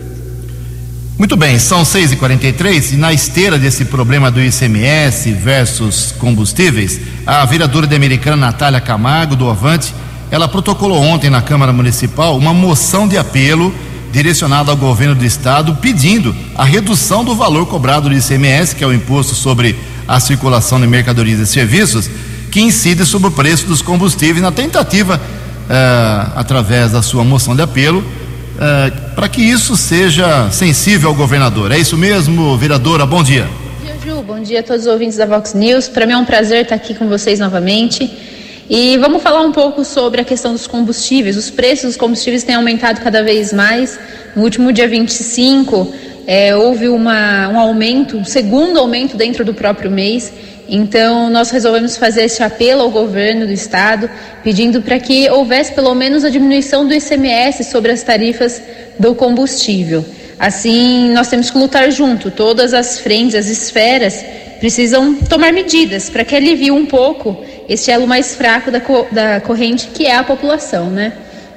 Muito 1.21 1.37
bem, 1.37 1.59
são 1.59 1.83
6h43 1.83 2.93
e 2.93 2.95
na 2.95 3.13
esteira 3.13 3.59
desse 3.59 3.85
problema 3.85 4.31
do 4.31 4.41
ICMS 4.41 5.31
versus 5.33 6.11
combustíveis, 6.17 6.99
a 7.27 7.45
vereadora 7.45 7.85
de 7.85 7.95
Americana 7.95 8.35
Natália 8.35 8.81
Camargo, 8.81 9.35
do 9.35 9.47
Avante, 9.47 9.93
ela 10.31 10.47
protocolou 10.47 10.99
ontem 10.99 11.29
na 11.29 11.39
Câmara 11.39 11.71
Municipal 11.71 12.35
uma 12.35 12.55
moção 12.55 13.07
de 13.07 13.19
apelo 13.19 13.71
direcionada 14.11 14.71
ao 14.71 14.77
governo 14.77 15.13
do 15.13 15.23
estado 15.23 15.75
pedindo 15.75 16.35
a 16.55 16.63
redução 16.63 17.23
do 17.23 17.35
valor 17.35 17.67
cobrado 17.67 18.09
do 18.09 18.15
ICMS, 18.15 18.75
que 18.75 18.83
é 18.83 18.87
o 18.87 18.91
imposto 18.91 19.35
sobre 19.35 19.77
a 20.07 20.19
circulação 20.19 20.81
de 20.81 20.87
mercadorias 20.87 21.39
e 21.39 21.45
serviços, 21.45 22.09
que 22.49 22.61
incide 22.61 23.05
sobre 23.05 23.27
o 23.27 23.31
preço 23.31 23.67
dos 23.67 23.83
combustíveis 23.83 24.41
na 24.41 24.51
tentativa, 24.51 25.17
uh, 25.21 26.31
através 26.35 26.93
da 26.93 27.03
sua 27.03 27.23
moção 27.23 27.55
de 27.55 27.61
apelo, 27.61 28.03
uh, 28.61 29.15
para 29.15 29.27
que 29.27 29.41
isso 29.41 29.75
seja 29.75 30.49
sensível 30.51 31.09
ao 31.09 31.15
governador. 31.15 31.71
É 31.71 31.79
isso 31.79 31.97
mesmo, 31.97 32.55
vereadora? 32.57 33.05
Bom 33.05 33.23
dia. 33.23 33.45
Bom 33.45 33.85
dia, 33.85 33.95
Ju. 34.03 34.21
Bom 34.21 34.39
dia 34.39 34.59
a 34.59 34.63
todos 34.63 34.85
os 34.85 34.91
ouvintes 34.91 35.17
da 35.17 35.25
Vox 35.25 35.53
News. 35.53 35.87
Para 35.89 36.05
mim 36.05 36.13
é 36.13 36.17
um 36.17 36.25
prazer 36.25 36.63
estar 36.63 36.75
aqui 36.75 36.93
com 36.93 37.09
vocês 37.09 37.39
novamente. 37.39 38.09
E 38.69 38.97
vamos 38.97 39.21
falar 39.21 39.41
um 39.41 39.51
pouco 39.51 39.83
sobre 39.83 40.21
a 40.21 40.23
questão 40.23 40.53
dos 40.53 40.67
combustíveis. 40.67 41.35
Os 41.35 41.49
preços 41.49 41.85
dos 41.87 41.97
combustíveis 41.97 42.43
têm 42.43 42.55
aumentado 42.55 43.01
cada 43.01 43.21
vez 43.23 43.51
mais. 43.51 43.99
No 44.35 44.43
último 44.43 44.71
dia 44.71 44.87
25, 44.87 45.93
é, 46.25 46.55
houve 46.55 46.87
uma, 46.87 47.49
um 47.49 47.59
aumento, 47.59 48.15
um 48.15 48.23
segundo 48.23 48.79
aumento 48.79 49.17
dentro 49.17 49.43
do 49.43 49.53
próprio 49.53 49.91
mês. 49.91 50.31
Então, 50.67 51.29
nós 51.29 51.49
resolvemos 51.51 51.97
fazer 51.97 52.23
esse 52.23 52.41
apelo 52.41 52.81
ao 52.81 52.89
governo 52.89 53.45
do 53.45 53.51
estado, 53.51 54.09
pedindo 54.43 54.81
para 54.81 54.99
que 54.99 55.29
houvesse 55.29 55.73
pelo 55.73 55.93
menos 55.93 56.23
a 56.23 56.29
diminuição 56.29 56.87
do 56.87 56.93
ICMS 56.93 57.65
sobre 57.65 57.91
as 57.91 58.03
tarifas 58.03 58.61
do 58.97 59.13
combustível. 59.13 60.05
Assim, 60.39 61.11
nós 61.11 61.27
temos 61.27 61.51
que 61.51 61.57
lutar 61.57 61.91
junto, 61.91 62.31
todas 62.31 62.73
as 62.73 62.99
frentes, 62.99 63.35
as 63.35 63.47
esferas 63.47 64.23
precisam 64.59 65.15
tomar 65.15 65.51
medidas 65.51 66.09
para 66.09 66.23
que 66.23 66.35
alivie 66.35 66.71
um 66.71 66.85
pouco 66.85 67.43
esse 67.67 67.91
elo 67.91 68.07
mais 68.07 68.35
fraco 68.35 68.69
da, 68.69 68.79
co 68.79 69.07
da 69.11 69.41
corrente, 69.41 69.87
que 69.87 70.05
é 70.05 70.15
a 70.15 70.23
população, 70.23 70.89
né? 70.89 71.13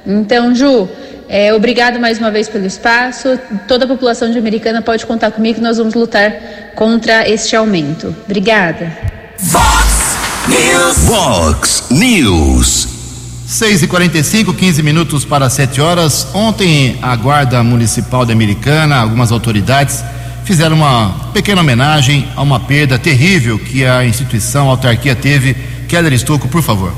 Então, 0.07 0.55
Ju, 0.55 0.89
é, 1.29 1.53
obrigado 1.55 1.99
mais 1.99 2.19
uma 2.19 2.31
vez 2.31 2.49
pelo 2.49 2.67
espaço. 2.67 3.39
Toda 3.67 3.85
a 3.85 3.89
população 3.89 4.31
de 4.31 4.39
Americana 4.39 4.83
pode 4.83 5.07
contar 5.07 5.31
comigo 5.31 5.57
que 5.57 5.61
nós 5.61 5.79
vamos 5.79 5.95
lutar 5.95 6.33
contra 6.75 7.29
este 7.29 7.57
aumento. 7.57 8.15
Obrigada. 8.25 8.93
Fox 9.39 10.17
News. 10.49 10.99
Fox 11.07 11.85
News. 11.91 12.89
6 13.47 13.83
e 13.83 13.87
45 13.87 14.55
15 14.55 14.83
minutos 14.83 15.25
para 15.25 15.49
7 15.49 15.81
horas. 15.81 16.27
Ontem, 16.35 16.99
a 17.01 17.15
Guarda 17.15 17.63
Municipal 17.63 18.27
de 18.27 18.33
Americana, 18.33 18.97
algumas 18.97 19.31
autoridades, 19.31 20.03
fizeram 20.45 20.77
uma 20.77 21.31
pequena 21.33 21.61
homenagem 21.61 22.29
a 22.37 22.43
uma 22.43 22.61
perda 22.61 22.99
terrível 22.99 23.59
que 23.59 23.85
a 23.85 24.05
instituição, 24.05 24.69
a 24.69 24.73
autarquia 24.73 25.15
teve. 25.15 25.55
Keller 25.89 26.13
Estocco, 26.13 26.49
por 26.49 26.63
favor. 26.63 26.93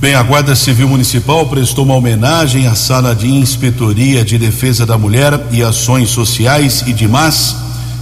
Bem, 0.00 0.14
a 0.14 0.22
Guarda 0.22 0.56
Civil 0.56 0.88
Municipal 0.88 1.46
prestou 1.46 1.84
uma 1.84 1.94
homenagem 1.94 2.66
à 2.66 2.74
Sala 2.74 3.14
de 3.14 3.28
Inspetoria 3.28 4.24
de 4.24 4.38
Defesa 4.38 4.86
da 4.86 4.96
Mulher 4.96 5.48
e 5.52 5.62
Ações 5.62 6.08
Sociais 6.08 6.82
e 6.86 6.94
demais, 6.94 7.54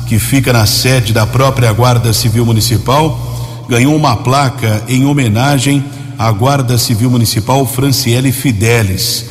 que 0.07 0.17
fica 0.17 0.53
na 0.53 0.65
sede 0.65 1.13
da 1.13 1.27
própria 1.27 1.73
Guarda 1.73 2.13
Civil 2.13 2.47
Municipal. 2.47 3.67
Ganhou 3.69 3.97
uma 3.97 4.17
placa 4.17 4.85
em 4.87 5.07
homenagem 5.07 5.85
à 6.17 6.31
Guarda 6.31 6.79
Civil 6.79 7.11
Municipal 7.11 7.67
Franciele 7.67 8.31
Fidelis. 8.31 9.25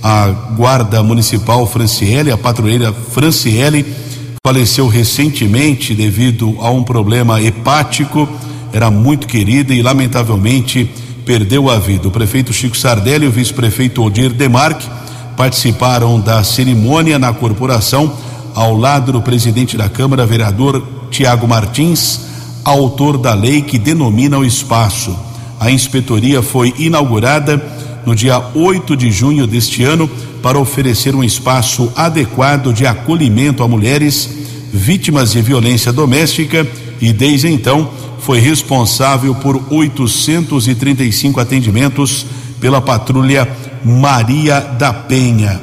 A 0.00 0.28
Guarda 0.28 1.02
Municipal 1.02 1.66
Franciele, 1.66 2.30
a 2.30 2.38
patrulheira 2.38 2.92
Franciele, 2.92 3.84
faleceu 4.46 4.86
recentemente 4.86 5.92
devido 5.92 6.56
a 6.60 6.70
um 6.70 6.84
problema 6.84 7.42
hepático. 7.42 8.28
Era 8.72 8.92
muito 8.92 9.26
querida 9.26 9.74
e, 9.74 9.82
lamentavelmente, 9.82 10.88
perdeu 11.24 11.70
a 11.70 11.78
vida. 11.78 12.08
O 12.08 12.10
prefeito 12.10 12.52
Chico 12.52 12.76
Sardelli 12.76 13.24
e 13.24 13.28
o 13.28 13.32
vice-prefeito 13.32 14.02
Odir 14.02 14.32
Demarque 14.32 14.88
participaram 15.36 16.20
da 16.20 16.42
cerimônia 16.44 17.18
na 17.18 17.32
corporação, 17.32 18.12
ao 18.54 18.76
lado 18.76 19.12
do 19.12 19.22
presidente 19.22 19.76
da 19.76 19.88
Câmara, 19.88 20.26
vereador 20.26 20.82
Tiago 21.10 21.48
Martins, 21.48 22.20
autor 22.64 23.16
da 23.16 23.34
lei 23.34 23.62
que 23.62 23.78
denomina 23.78 24.38
o 24.38 24.44
espaço. 24.44 25.16
A 25.58 25.70
inspetoria 25.70 26.42
foi 26.42 26.74
inaugurada 26.78 27.62
no 28.04 28.14
dia 28.14 28.42
8 28.54 28.96
de 28.96 29.10
junho 29.10 29.46
deste 29.46 29.84
ano 29.84 30.10
para 30.42 30.58
oferecer 30.58 31.14
um 31.14 31.22
espaço 31.22 31.90
adequado 31.94 32.72
de 32.72 32.86
acolhimento 32.86 33.62
a 33.62 33.68
mulheres 33.68 34.28
vítimas 34.72 35.32
de 35.32 35.40
violência 35.40 35.92
doméstica 35.92 36.66
e 37.02 37.12
desde 37.12 37.48
então 37.48 37.90
foi 38.20 38.38
responsável 38.38 39.34
por 39.34 39.60
835 39.68 41.40
atendimentos 41.40 42.24
pela 42.60 42.80
patrulha 42.80 43.48
Maria 43.84 44.60
da 44.60 44.92
Penha. 44.92 45.60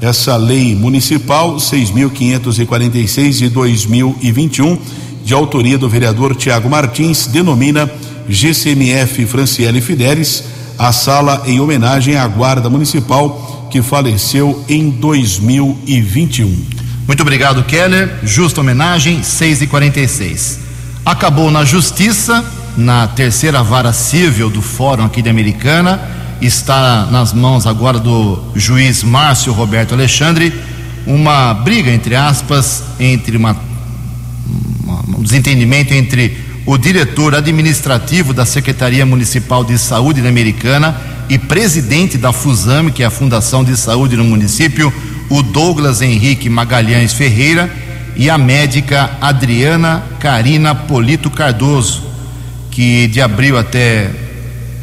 Essa 0.00 0.36
lei 0.36 0.74
municipal 0.74 1.56
6.546 1.56 3.30
de 3.38 3.48
2021, 3.50 4.76
de 5.24 5.32
autoria 5.32 5.78
do 5.78 5.88
vereador 5.88 6.34
Tiago 6.34 6.68
Martins, 6.68 7.28
denomina 7.28 7.88
GCMF 8.28 9.26
Franciele 9.26 9.80
Fidelis, 9.80 10.42
a 10.76 10.90
sala 10.90 11.44
em 11.46 11.60
homenagem 11.60 12.16
à 12.16 12.26
Guarda 12.26 12.68
Municipal 12.68 13.68
que 13.70 13.80
faleceu 13.80 14.64
em 14.68 14.90
2021. 14.90 16.64
Muito 17.06 17.20
obrigado, 17.20 17.62
Keller. 17.62 18.18
Justa 18.24 18.60
homenagem, 18.60 19.22
6 19.22 19.62
e 19.62 19.66
46 19.68 20.69
acabou 21.04 21.50
na 21.50 21.64
justiça, 21.64 22.44
na 22.76 23.06
terceira 23.08 23.62
vara 23.62 23.92
civil 23.92 24.50
do 24.50 24.62
Fórum 24.62 25.04
aqui 25.04 25.22
de 25.22 25.28
Americana, 25.28 26.00
está 26.40 27.06
nas 27.06 27.32
mãos 27.32 27.66
agora 27.66 27.98
do 27.98 28.42
juiz 28.54 29.02
Márcio 29.02 29.52
Roberto 29.52 29.94
Alexandre, 29.94 30.52
uma 31.06 31.52
briga, 31.54 31.90
entre 31.90 32.14
aspas, 32.14 32.84
entre 32.98 33.36
uma, 33.36 33.56
um 35.08 35.22
desentendimento 35.22 35.92
entre 35.92 36.36
o 36.66 36.76
diretor 36.76 37.34
administrativo 37.34 38.32
da 38.32 38.44
Secretaria 38.44 39.04
Municipal 39.04 39.64
de 39.64 39.78
Saúde 39.78 40.20
da 40.20 40.28
Americana 40.28 40.96
e 41.28 41.38
presidente 41.38 42.18
da 42.18 42.32
FUSAM, 42.32 42.90
que 42.90 43.02
é 43.02 43.06
a 43.06 43.10
Fundação 43.10 43.64
de 43.64 43.76
Saúde 43.76 44.16
no 44.16 44.24
município, 44.24 44.92
o 45.28 45.42
Douglas 45.42 46.02
Henrique 46.02 46.48
Magalhães 46.48 47.12
Ferreira, 47.12 47.70
e 48.20 48.28
a 48.28 48.36
médica 48.36 49.12
Adriana 49.18 50.02
Carina 50.18 50.74
Polito 50.74 51.30
Cardoso, 51.30 52.02
que 52.70 53.06
de 53.06 53.18
abril 53.18 53.56
até 53.56 54.10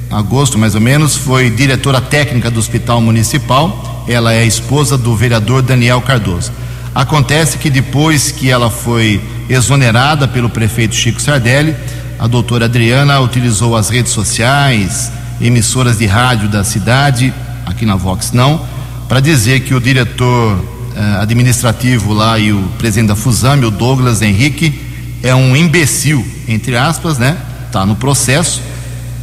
agosto, 0.10 0.58
mais 0.58 0.74
ou 0.74 0.82
menos, 0.82 1.16
foi 1.16 1.52
diretora 1.52 2.02
técnica 2.02 2.50
do 2.50 2.60
Hospital 2.60 3.00
Municipal. 3.00 4.04
Ela 4.08 4.34
é 4.34 4.44
esposa 4.44 4.98
do 4.98 5.16
vereador 5.16 5.62
Daniel 5.62 6.02
Cardoso. 6.02 6.52
Acontece 6.96 7.60
que 7.60 7.70
depois 7.70 8.32
que 8.32 8.50
ela 8.50 8.72
foi 8.72 9.22
exonerada 9.48 10.28
pelo 10.28 10.50
prefeito 10.50 10.96
Chico 10.96 11.22
Sardelli, 11.22 11.76
a 12.18 12.26
doutora 12.26 12.66
Adriana 12.66 13.20
utilizou 13.20 13.76
as 13.76 13.90
redes 13.90 14.14
sociais, 14.14 15.12
emissoras 15.40 16.00
de 16.00 16.08
rádio 16.08 16.50
da 16.50 16.64
cidade, 16.64 17.32
aqui 17.68 17.86
na 17.86 17.96
Vox 17.96 18.32
não, 18.32 18.66
para 19.08 19.20
dizer 19.20 19.60
que 19.60 19.76
o 19.76 19.80
diretor 19.80 20.77
administrativo 21.22 22.14
lá 22.14 22.38
e 22.40 22.52
o 22.52 22.62
presidente 22.78 23.10
da 23.10 23.16
Fusame, 23.16 23.66
o 23.66 23.72
Douglas 23.72 24.22
Henrique, 24.22 24.80
é 25.24 25.34
um 25.34 25.56
imbecil, 25.56 26.26
entre 26.48 26.76
aspas, 26.76 27.18
né? 27.18 27.38
Tá 27.72 27.86
no 27.86 27.96
processo, 27.96 28.62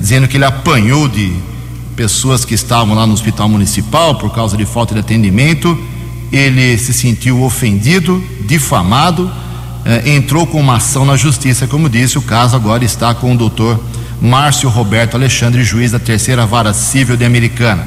dizendo 0.01 0.29
que 0.29 0.37
ele 0.37 0.45
apanhou 0.45 1.09
de 1.09 1.33
pessoas 1.97 2.45
que 2.45 2.55
estavam 2.55 2.95
lá 2.95 3.07
no 3.07 3.15
hospital 3.15 3.49
municipal 3.49 4.17
por 4.17 4.35
causa 4.35 4.57
de 4.57 4.65
falta 4.65 4.95
de 4.95 5.01
atendimento. 5.01 5.79
Ele 6.33 6.77
se 6.79 6.93
sentiu 6.93 7.43
ofendido, 7.43 8.23
difamado, 8.47 9.31
eh, 9.85 10.15
entrou 10.15 10.47
com 10.47 10.61
uma 10.61 10.77
ação 10.77 11.05
na 11.05 11.17
justiça, 11.17 11.67
como 11.67 11.89
disse, 11.89 12.19
o 12.19 12.23
caso 12.23 12.57
agora 12.57 12.85
está 12.85 13.15
com 13.15 13.33
o 13.33 13.37
doutor 13.37 13.83
Márcio 14.21 14.69
Roberto 14.69 15.15
Alexandre, 15.15 15.63
juiz 15.63 15.93
da 15.93 15.99
terceira 15.99 16.47
vara 16.47 16.73
civil 16.73 17.17
de 17.17 17.25
Americana. 17.25 17.87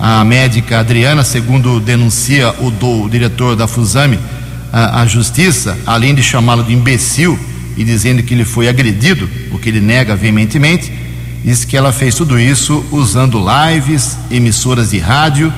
A 0.00 0.24
médica 0.24 0.80
Adriana, 0.80 1.22
segundo 1.22 1.78
denuncia 1.78 2.54
o, 2.60 2.70
do, 2.70 3.02
o 3.04 3.10
diretor 3.10 3.54
da 3.54 3.68
Fusame, 3.68 4.18
a, 4.72 5.02
a 5.02 5.06
justiça, 5.06 5.78
além 5.86 6.14
de 6.14 6.22
chamá-lo 6.22 6.64
de 6.64 6.72
imbecil 6.72 7.38
e 7.76 7.84
dizendo 7.84 8.22
que 8.22 8.34
ele 8.34 8.44
foi 8.44 8.68
agredido, 8.68 9.28
o 9.52 9.58
que 9.58 9.68
ele 9.68 9.80
nega 9.80 10.16
veementemente, 10.16 10.92
diz 11.44 11.64
que 11.64 11.76
ela 11.76 11.92
fez 11.92 12.14
tudo 12.14 12.38
isso 12.38 12.84
usando 12.90 13.38
lives, 13.38 14.16
emissoras 14.30 14.90
de 14.90 14.98
rádio 14.98 15.52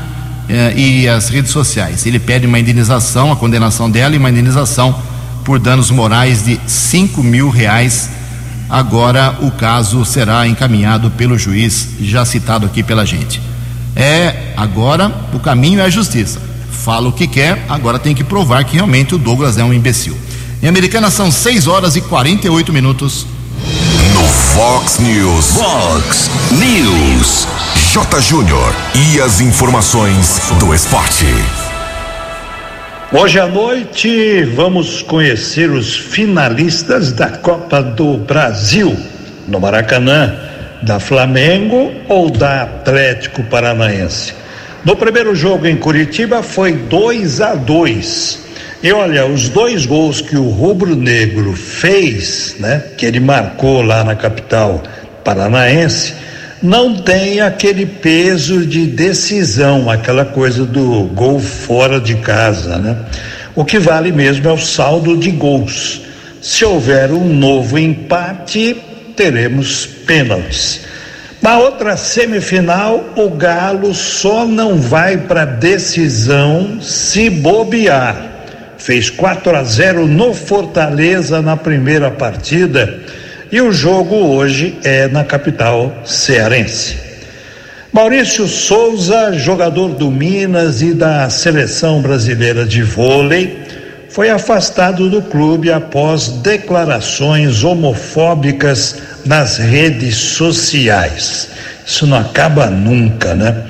eh, 0.48 0.74
e 0.76 1.08
as 1.08 1.28
redes 1.28 1.50
sociais. 1.50 2.04
Ele 2.04 2.18
pede 2.18 2.46
uma 2.46 2.58
indenização, 2.58 3.32
a 3.32 3.36
condenação 3.36 3.90
dela 3.90 4.14
e 4.14 4.18
uma 4.18 4.30
indenização 4.30 5.00
por 5.44 5.58
danos 5.58 5.90
morais 5.90 6.44
de 6.44 6.60
5 6.66 7.22
mil 7.22 7.48
reais 7.48 8.10
Agora 8.72 9.36
o 9.42 9.50
caso 9.50 10.02
será 10.02 10.48
encaminhado 10.48 11.10
pelo 11.10 11.36
juiz, 11.36 11.88
já 12.00 12.24
citado 12.24 12.64
aqui 12.64 12.82
pela 12.82 13.04
gente. 13.04 13.38
É, 13.94 14.52
agora 14.56 15.12
o 15.32 15.38
caminho 15.38 15.80
é 15.80 15.84
a 15.84 15.90
justiça. 15.90 16.40
Fala 16.70 17.08
o 17.08 17.12
que 17.12 17.26
quer, 17.26 17.64
agora 17.68 17.98
tem 17.98 18.14
que 18.14 18.24
provar 18.24 18.64
que 18.64 18.74
realmente 18.74 19.14
o 19.14 19.18
Douglas 19.18 19.58
é 19.58 19.64
um 19.64 19.72
imbecil. 19.72 20.16
Em 20.62 20.68
Americana 20.68 21.10
são 21.10 21.30
6 21.30 21.66
horas 21.66 21.96
e 21.96 22.00
48 22.00 22.72
minutos. 22.72 23.26
No 24.14 24.22
Fox 24.22 24.98
News. 24.98 25.46
Fox 25.52 26.30
News. 26.52 27.46
J. 27.92 28.20
Júnior. 28.20 28.74
E 28.94 29.20
as 29.20 29.40
informações 29.40 30.40
do 30.58 30.74
esporte. 30.74 31.26
Hoje 33.12 33.38
à 33.38 33.46
noite 33.46 34.44
vamos 34.56 35.02
conhecer 35.02 35.70
os 35.70 35.96
finalistas 35.96 37.12
da 37.12 37.28
Copa 37.28 37.82
do 37.82 38.16
Brasil 38.16 38.96
no 39.46 39.60
Maracanã, 39.60 40.34
da 40.82 40.98
Flamengo 40.98 41.92
ou 42.08 42.30
da 42.30 42.62
Atlético 42.62 43.42
Paranaense. 43.44 44.34
No 44.84 44.96
primeiro 44.96 45.34
jogo 45.34 45.66
em 45.66 45.76
Curitiba 45.76 46.42
foi 46.42 46.72
2 46.72 47.40
a 47.40 47.54
2. 47.54 48.42
E 48.82 48.92
olha, 48.92 49.24
os 49.26 49.48
dois 49.48 49.86
gols 49.86 50.20
que 50.20 50.36
o 50.36 50.48
Rubro 50.48 50.96
Negro 50.96 51.52
fez, 51.52 52.56
né, 52.58 52.82
que 52.96 53.06
ele 53.06 53.20
marcou 53.20 53.80
lá 53.80 54.02
na 54.02 54.16
capital 54.16 54.82
paranaense, 55.22 56.14
não 56.60 56.96
tem 56.96 57.40
aquele 57.40 57.86
peso 57.86 58.66
de 58.66 58.86
decisão, 58.86 59.88
aquela 59.88 60.24
coisa 60.24 60.64
do 60.64 61.04
gol 61.14 61.38
fora 61.38 62.00
de 62.00 62.16
casa, 62.16 62.78
né? 62.78 62.96
O 63.54 63.64
que 63.64 63.78
vale 63.78 64.10
mesmo 64.10 64.48
é 64.48 64.52
o 64.52 64.58
saldo 64.58 65.16
de 65.16 65.30
gols. 65.30 66.02
Se 66.40 66.64
houver 66.64 67.10
um 67.10 67.32
novo 67.32 67.78
empate, 67.78 68.76
teremos 69.16 69.86
pênaltis. 69.86 70.80
Na 71.40 71.58
outra 71.58 71.96
semifinal, 71.96 73.12
o 73.16 73.28
Galo 73.30 73.92
só 73.92 74.46
não 74.46 74.76
vai 74.76 75.16
para 75.16 75.44
decisão 75.44 76.80
se 76.80 77.28
bobear. 77.28 78.30
Fez 78.78 79.10
4 79.10 79.56
a 79.56 79.64
0 79.64 80.06
no 80.06 80.34
Fortaleza 80.34 81.42
na 81.42 81.56
primeira 81.56 82.10
partida 82.10 83.00
e 83.50 83.60
o 83.60 83.70
jogo 83.70 84.14
hoje 84.14 84.78
é 84.82 85.08
na 85.08 85.24
capital 85.24 85.92
cearense. 86.04 86.96
Maurício 87.92 88.48
Souza, 88.48 89.34
jogador 89.34 89.90
do 89.90 90.10
Minas 90.10 90.80
e 90.80 90.94
da 90.94 91.28
seleção 91.28 92.00
brasileira 92.00 92.64
de 92.64 92.82
vôlei, 92.82 93.60
foi 94.12 94.28
afastado 94.28 95.08
do 95.08 95.22
clube 95.22 95.72
após 95.72 96.28
declarações 96.28 97.64
homofóbicas 97.64 98.98
nas 99.24 99.56
redes 99.56 100.16
sociais. 100.16 101.48
Isso 101.86 102.06
não 102.06 102.18
acaba 102.18 102.66
nunca, 102.66 103.34
né? 103.34 103.64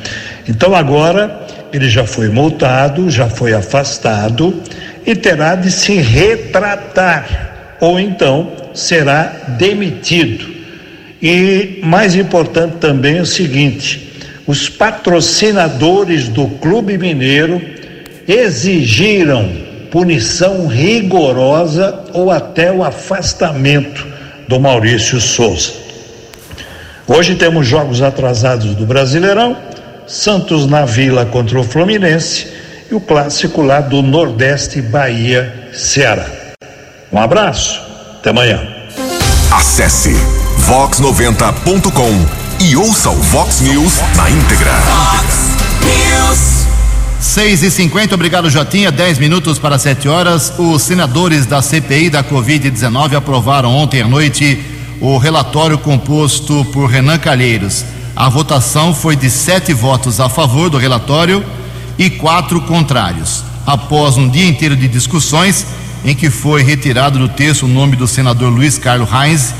Então 0.48 0.74
agora 0.74 1.46
ele 1.72 1.88
já 1.88 2.04
foi 2.04 2.28
multado, 2.28 3.08
já 3.08 3.28
foi 3.28 3.54
afastado 3.54 4.60
e 5.06 5.14
terá 5.14 5.54
de 5.54 5.70
se 5.70 5.94
retratar 5.94 7.76
ou 7.80 8.00
então 8.00 8.50
será 8.74 9.32
demitido. 9.56 10.52
E 11.22 11.78
mais 11.84 12.16
importante 12.16 12.78
também 12.80 13.18
é 13.18 13.22
o 13.22 13.26
seguinte: 13.26 14.12
os 14.44 14.68
patrocinadores 14.68 16.28
do 16.28 16.48
Clube 16.48 16.98
Mineiro 16.98 17.62
exigiram 18.26 19.70
punição 19.92 20.66
rigorosa 20.66 22.02
ou 22.14 22.30
até 22.30 22.72
o 22.72 22.82
afastamento 22.82 24.06
do 24.48 24.58
Maurício 24.58 25.20
Souza. 25.20 25.74
Hoje 27.06 27.34
temos 27.34 27.66
jogos 27.66 28.00
atrasados 28.00 28.74
do 28.74 28.86
Brasileirão, 28.86 29.54
Santos 30.06 30.66
na 30.66 30.86
Vila 30.86 31.26
contra 31.26 31.60
o 31.60 31.62
Fluminense 31.62 32.48
e 32.90 32.94
o 32.94 33.00
clássico 33.00 33.60
lá 33.60 33.80
do 33.80 34.00
Nordeste 34.00 34.80
Bahia 34.80 35.68
Ceará. 35.74 36.26
Um 37.12 37.18
abraço, 37.18 37.78
até 38.18 38.30
amanhã. 38.30 38.60
Acesse 39.52 40.14
vox90.com 40.66 42.64
e 42.64 42.76
ouça 42.76 43.10
o 43.10 43.16
Vox 43.16 43.60
News 43.60 44.00
na 44.16 44.30
íntegra. 44.30 44.72
Vox 47.32 47.36
News. 47.36 47.42
6 47.42 47.62
e 47.62 47.70
50 47.70 48.14
obrigado 48.14 48.50
Jotinha, 48.50 48.92
10 48.92 49.18
minutos 49.18 49.58
para 49.58 49.78
7 49.78 50.06
horas. 50.08 50.52
Os 50.58 50.82
senadores 50.82 51.46
da 51.46 51.62
CPI 51.62 52.10
da 52.10 52.22
Covid-19 52.22 53.16
aprovaram 53.16 53.74
ontem 53.74 54.02
à 54.02 54.06
noite 54.06 54.60
o 55.00 55.16
relatório 55.16 55.78
composto 55.78 56.64
por 56.66 56.90
Renan 56.90 57.18
Calheiros. 57.18 57.84
A 58.14 58.28
votação 58.28 58.94
foi 58.94 59.16
de 59.16 59.30
sete 59.30 59.72
votos 59.72 60.20
a 60.20 60.28
favor 60.28 60.68
do 60.68 60.76
relatório 60.76 61.42
e 61.98 62.10
quatro 62.10 62.60
contrários. 62.60 63.42
Após 63.66 64.18
um 64.18 64.28
dia 64.28 64.46
inteiro 64.46 64.76
de 64.76 64.86
discussões, 64.86 65.66
em 66.04 66.14
que 66.14 66.28
foi 66.28 66.62
retirado 66.62 67.18
do 67.18 67.28
texto 67.28 67.64
o 67.64 67.68
nome 67.68 67.96
do 67.96 68.06
senador 68.06 68.52
Luiz 68.52 68.76
Carlos 68.76 69.10
Reis 69.10 69.54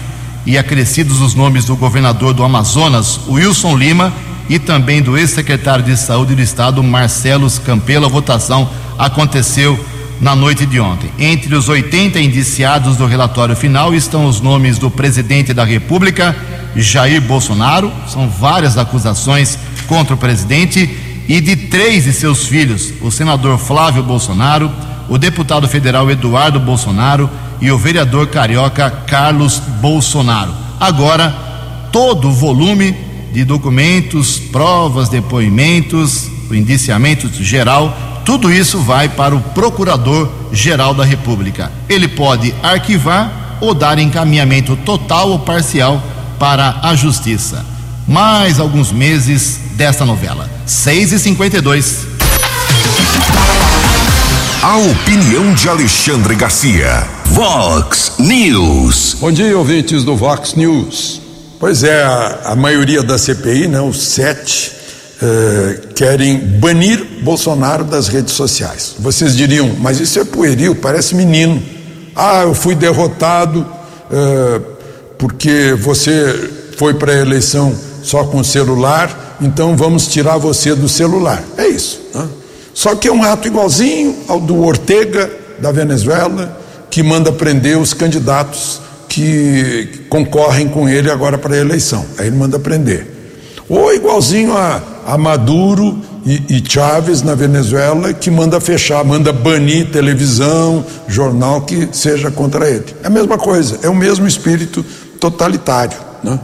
e 0.45 0.59
acrescidos 0.59 1.21
os 1.21 1.35
nomes 1.35 1.65
do 1.65 1.77
governador 1.77 2.35
do 2.35 2.45
Amazonas, 2.45 3.21
Wilson 3.29 3.77
Lima, 3.77 4.13
e 4.49 4.59
também 4.59 5.03
do 5.03 5.17
ex-secretário 5.17 5.85
de 5.85 5.97
Saúde 5.97 6.35
do 6.35 6.43
Estado, 6.43 6.83
Marcelo 6.83 7.51
Campelo. 7.61 8.07
A 8.07 8.09
votação 8.09 8.69
aconteceu 8.99 9.79
na 10.21 10.37
noite 10.37 10.67
de 10.67 10.79
ontem. 10.79 11.11
Entre 11.19 11.55
os 11.55 11.69
80 11.69 12.21
indiciados 12.21 12.97
do 12.97 13.07
relatório 13.07 13.57
final 13.57 13.95
estão 13.95 14.27
os 14.27 14.41
nomes 14.41 14.79
do 14.79 14.91
presidente 14.91 15.53
da 15.53 15.65
República, 15.65 16.37
Jair 16.77 17.21
Bolsonaro, 17.21 17.93
são 18.09 18.29
várias 18.29 18.79
acusações 18.79 19.59
contra 19.87 20.15
o 20.15 20.19
presidente, 20.19 20.89
e 21.29 21.41
de 21.41 21.55
três 21.55 22.05
de 22.05 22.13
seus 22.13 22.47
filhos, 22.47 22.93
o 23.01 23.11
senador 23.11 23.59
Flávio 23.59 24.03
Bolsonaro 24.03 24.71
o 25.09 25.19
deputado 25.19 25.69
federal 25.69 26.11
Eduardo 26.11 26.59
Bolsonaro 26.59 27.29
e 27.61 27.71
o 27.71 27.77
vereador 27.77 28.29
carioca 28.29 28.91
Carlos 29.07 29.59
Bolsonaro. 29.59 30.55
Agora, 30.81 31.35
todo 31.93 32.29
o 32.29 32.33
volume 32.33 32.97
de 33.33 33.45
documentos, 33.45 34.39
provas, 34.39 35.09
depoimentos, 35.09 36.31
o 36.51 36.55
indiciamento 36.55 37.29
geral, 37.43 38.23
tudo 38.25 38.53
isso 38.53 38.79
vai 38.79 39.09
para 39.09 39.35
o 39.35 39.41
Procurador-Geral 39.41 40.95
da 40.95 41.05
República. 41.05 41.73
Ele 41.89 42.07
pode 42.07 42.55
arquivar 42.63 43.59
ou 43.61 43.75
dar 43.75 43.99
encaminhamento 43.99 44.77
total 44.77 45.31
ou 45.31 45.39
parcial 45.39 46.03
para 46.39 46.81
a 46.83 46.95
justiça. 46.95 47.65
Mais 48.07 48.61
alguns 48.61 48.93
meses 48.93 49.59
desta 49.75 50.05
novela. 50.05 50.51
6 50.67 51.13
e 51.13 51.19
52 51.19 52.07
A 54.63 54.77
opinião 54.77 55.55
de 55.55 55.69
Alexandre 55.69 56.35
Garcia. 56.35 57.07
Vox 57.27 58.15
News. 58.19 59.17
Bom 59.21 59.33
dia, 59.33 59.57
ouvintes 59.57 60.05
do 60.05 60.15
Vox 60.17 60.55
News. 60.55 61.22
Pois 61.63 61.85
é, 61.85 62.03
a, 62.03 62.41
a 62.47 62.57
maioria 62.57 63.05
da 63.05 63.17
CPI, 63.17 63.69
né, 63.69 63.81
os 63.81 64.03
sete, 64.03 64.73
eh, 65.23 65.79
querem 65.95 66.37
banir 66.37 67.01
Bolsonaro 67.23 67.85
das 67.85 68.09
redes 68.09 68.33
sociais. 68.33 68.97
Vocês 68.99 69.37
diriam, 69.37 69.71
mas 69.79 70.01
isso 70.01 70.19
é 70.19 70.25
pueril, 70.25 70.75
parece 70.75 71.15
menino. 71.15 71.63
Ah, 72.17 72.43
eu 72.43 72.53
fui 72.53 72.75
derrotado 72.75 73.65
eh, 74.11 74.61
porque 75.17 75.73
você 75.79 76.51
foi 76.77 76.95
para 76.95 77.13
a 77.13 77.21
eleição 77.21 77.73
só 78.03 78.25
com 78.25 78.43
celular, 78.43 79.37
então 79.41 79.77
vamos 79.77 80.09
tirar 80.09 80.39
você 80.39 80.75
do 80.75 80.89
celular. 80.89 81.45
É 81.57 81.69
isso. 81.69 82.01
Né? 82.13 82.29
Só 82.75 82.97
que 82.97 83.07
é 83.07 83.13
um 83.13 83.23
ato 83.23 83.47
igualzinho 83.47 84.17
ao 84.27 84.41
do 84.41 84.65
Ortega, 84.65 85.31
da 85.61 85.71
Venezuela, 85.71 86.61
que 86.91 87.05
manda 87.05 87.31
prender 87.31 87.79
os 87.79 87.95
candidatos 87.95 88.81
que 89.13 90.07
concorrem 90.09 90.67
com 90.67 90.89
ele 90.89 91.11
agora 91.11 91.37
para 91.37 91.55
a 91.55 91.59
eleição. 91.59 92.03
Aí 92.17 92.29
ele 92.29 92.37
manda 92.37 92.59
prender. 92.59 93.07
Ou 93.69 93.93
igualzinho 93.93 94.57
a, 94.57 94.83
a 95.07 95.19
Maduro 95.19 96.01
e, 96.25 96.57
e 96.57 96.65
Chávez 96.67 97.21
na 97.21 97.35
Venezuela, 97.35 98.15
que 98.15 98.31
manda 98.31 98.59
fechar, 98.59 99.05
manda 99.05 99.31
banir 99.31 99.91
televisão, 99.91 100.83
jornal 101.07 101.61
que 101.61 101.91
seja 101.93 102.31
contra 102.31 102.67
ele. 102.67 102.87
É 103.03 103.09
a 103.09 103.11
mesma 103.11 103.37
coisa, 103.37 103.81
é 103.83 103.89
o 103.89 103.95
mesmo 103.95 104.27
espírito 104.27 104.83
totalitário. 105.21 105.99
Né? 106.25 106.41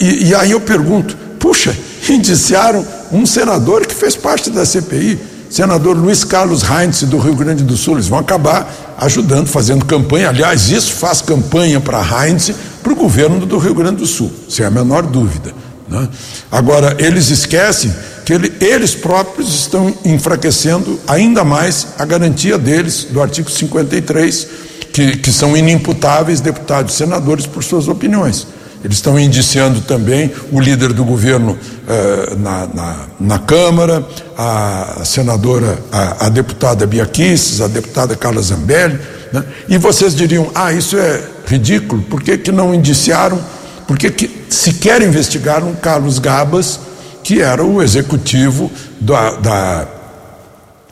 E, 0.00 0.30
e 0.30 0.34
aí 0.34 0.50
eu 0.50 0.60
pergunto: 0.60 1.16
puxa, 1.38 1.72
indiciaram 2.10 2.84
um 3.12 3.24
senador 3.24 3.86
que 3.86 3.94
fez 3.94 4.16
parte 4.16 4.50
da 4.50 4.66
CPI, 4.66 5.20
senador 5.52 5.94
Luiz 5.94 6.24
Carlos 6.24 6.62
Heinz, 6.62 7.02
do 7.02 7.18
Rio 7.18 7.36
Grande 7.36 7.62
do 7.62 7.76
Sul. 7.76 7.94
Eles 7.94 8.08
vão 8.08 8.18
acabar 8.18 8.94
ajudando, 8.96 9.48
fazendo 9.48 9.84
campanha. 9.84 10.30
Aliás, 10.30 10.70
isso 10.70 10.94
faz 10.94 11.20
campanha 11.20 11.78
para 11.78 12.00
Heinz, 12.00 12.50
para 12.82 12.92
o 12.92 12.96
governo 12.96 13.44
do 13.44 13.58
Rio 13.58 13.74
Grande 13.74 13.96
do 13.96 14.06
Sul, 14.06 14.32
sem 14.48 14.64
a 14.64 14.70
menor 14.70 15.02
dúvida. 15.02 15.52
Né? 15.86 16.08
Agora, 16.50 16.96
eles 16.98 17.28
esquecem 17.28 17.94
que 18.24 18.32
ele, 18.32 18.50
eles 18.62 18.94
próprios 18.94 19.54
estão 19.54 19.94
enfraquecendo 20.06 20.98
ainda 21.06 21.44
mais 21.44 21.88
a 21.98 22.04
garantia 22.06 22.56
deles, 22.56 23.08
do 23.10 23.20
artigo 23.20 23.50
53, 23.50 24.48
que, 24.90 25.18
que 25.18 25.30
são 25.30 25.54
inimputáveis 25.54 26.40
deputados 26.40 26.94
e 26.94 26.96
senadores 26.96 27.46
por 27.46 27.62
suas 27.62 27.88
opiniões. 27.88 28.46
Eles 28.84 28.96
estão 28.96 29.18
indiciando 29.18 29.80
também 29.80 30.32
o 30.50 30.58
líder 30.58 30.92
do 30.92 31.04
governo 31.04 31.56
eh, 31.88 32.34
na, 32.36 32.66
na, 32.66 32.96
na, 33.18 33.38
Câmara, 33.38 34.04
a 34.36 35.02
senadora, 35.04 35.78
a, 35.92 36.26
a 36.26 36.28
deputada 36.28 36.84
Bia 36.84 37.04
a 37.04 37.66
deputada 37.68 38.16
Carla 38.16 38.42
Zambelli. 38.42 38.98
Né? 39.32 39.44
E 39.68 39.78
vocês 39.78 40.16
diriam: 40.16 40.50
ah, 40.52 40.72
isso 40.72 40.98
é 40.98 41.22
ridículo, 41.46 42.02
por 42.02 42.20
que, 42.20 42.36
que 42.36 42.50
não 42.50 42.74
indiciaram? 42.74 43.38
Por 43.86 43.96
que, 43.96 44.10
que 44.10 44.44
sequer 44.48 45.00
investigaram 45.00 45.74
Carlos 45.74 46.18
Gabas, 46.18 46.80
que 47.22 47.40
era 47.40 47.64
o 47.64 47.80
executivo 47.80 48.70
da, 49.00 49.30
da, 49.32 49.88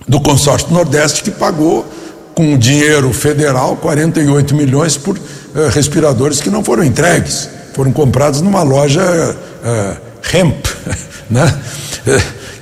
do 0.07 0.20
consórcio 0.20 0.72
Nordeste, 0.72 1.24
que 1.24 1.31
pagou 1.33 1.85
com 2.37 2.57
dinheiro 2.57 3.12
federal 3.12 3.76
48 3.76 4.55
milhões 4.55 4.96
por 4.96 5.16
eh, 5.16 5.70
respiradores 5.72 6.40
que 6.40 6.48
não 6.48 6.62
foram 6.62 6.85
entregues 6.85 7.48
foram 7.74 7.92
comprados 7.92 8.40
numa 8.40 8.62
loja 8.62 9.02
uh, 9.02 10.37
hemp, 10.37 10.66
né? 11.30 11.61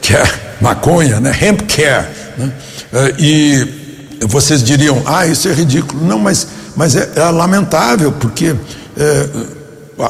que 0.01 0.15
é 0.15 0.23
maconha, 0.61 1.21
né? 1.21 1.37
hemp 1.41 1.63
care. 1.63 2.07
Né? 2.37 2.53
Uh, 2.93 3.15
e 3.19 4.25
vocês 4.27 4.63
diriam, 4.63 5.03
ah, 5.07 5.27
isso 5.27 5.49
é 5.49 5.53
ridículo. 5.53 6.05
Não, 6.05 6.19
mas, 6.19 6.47
mas 6.77 6.97
é, 6.97 7.09
é 7.17 7.25
lamentável, 7.25 8.13
porque 8.13 8.55
é, 8.97 9.29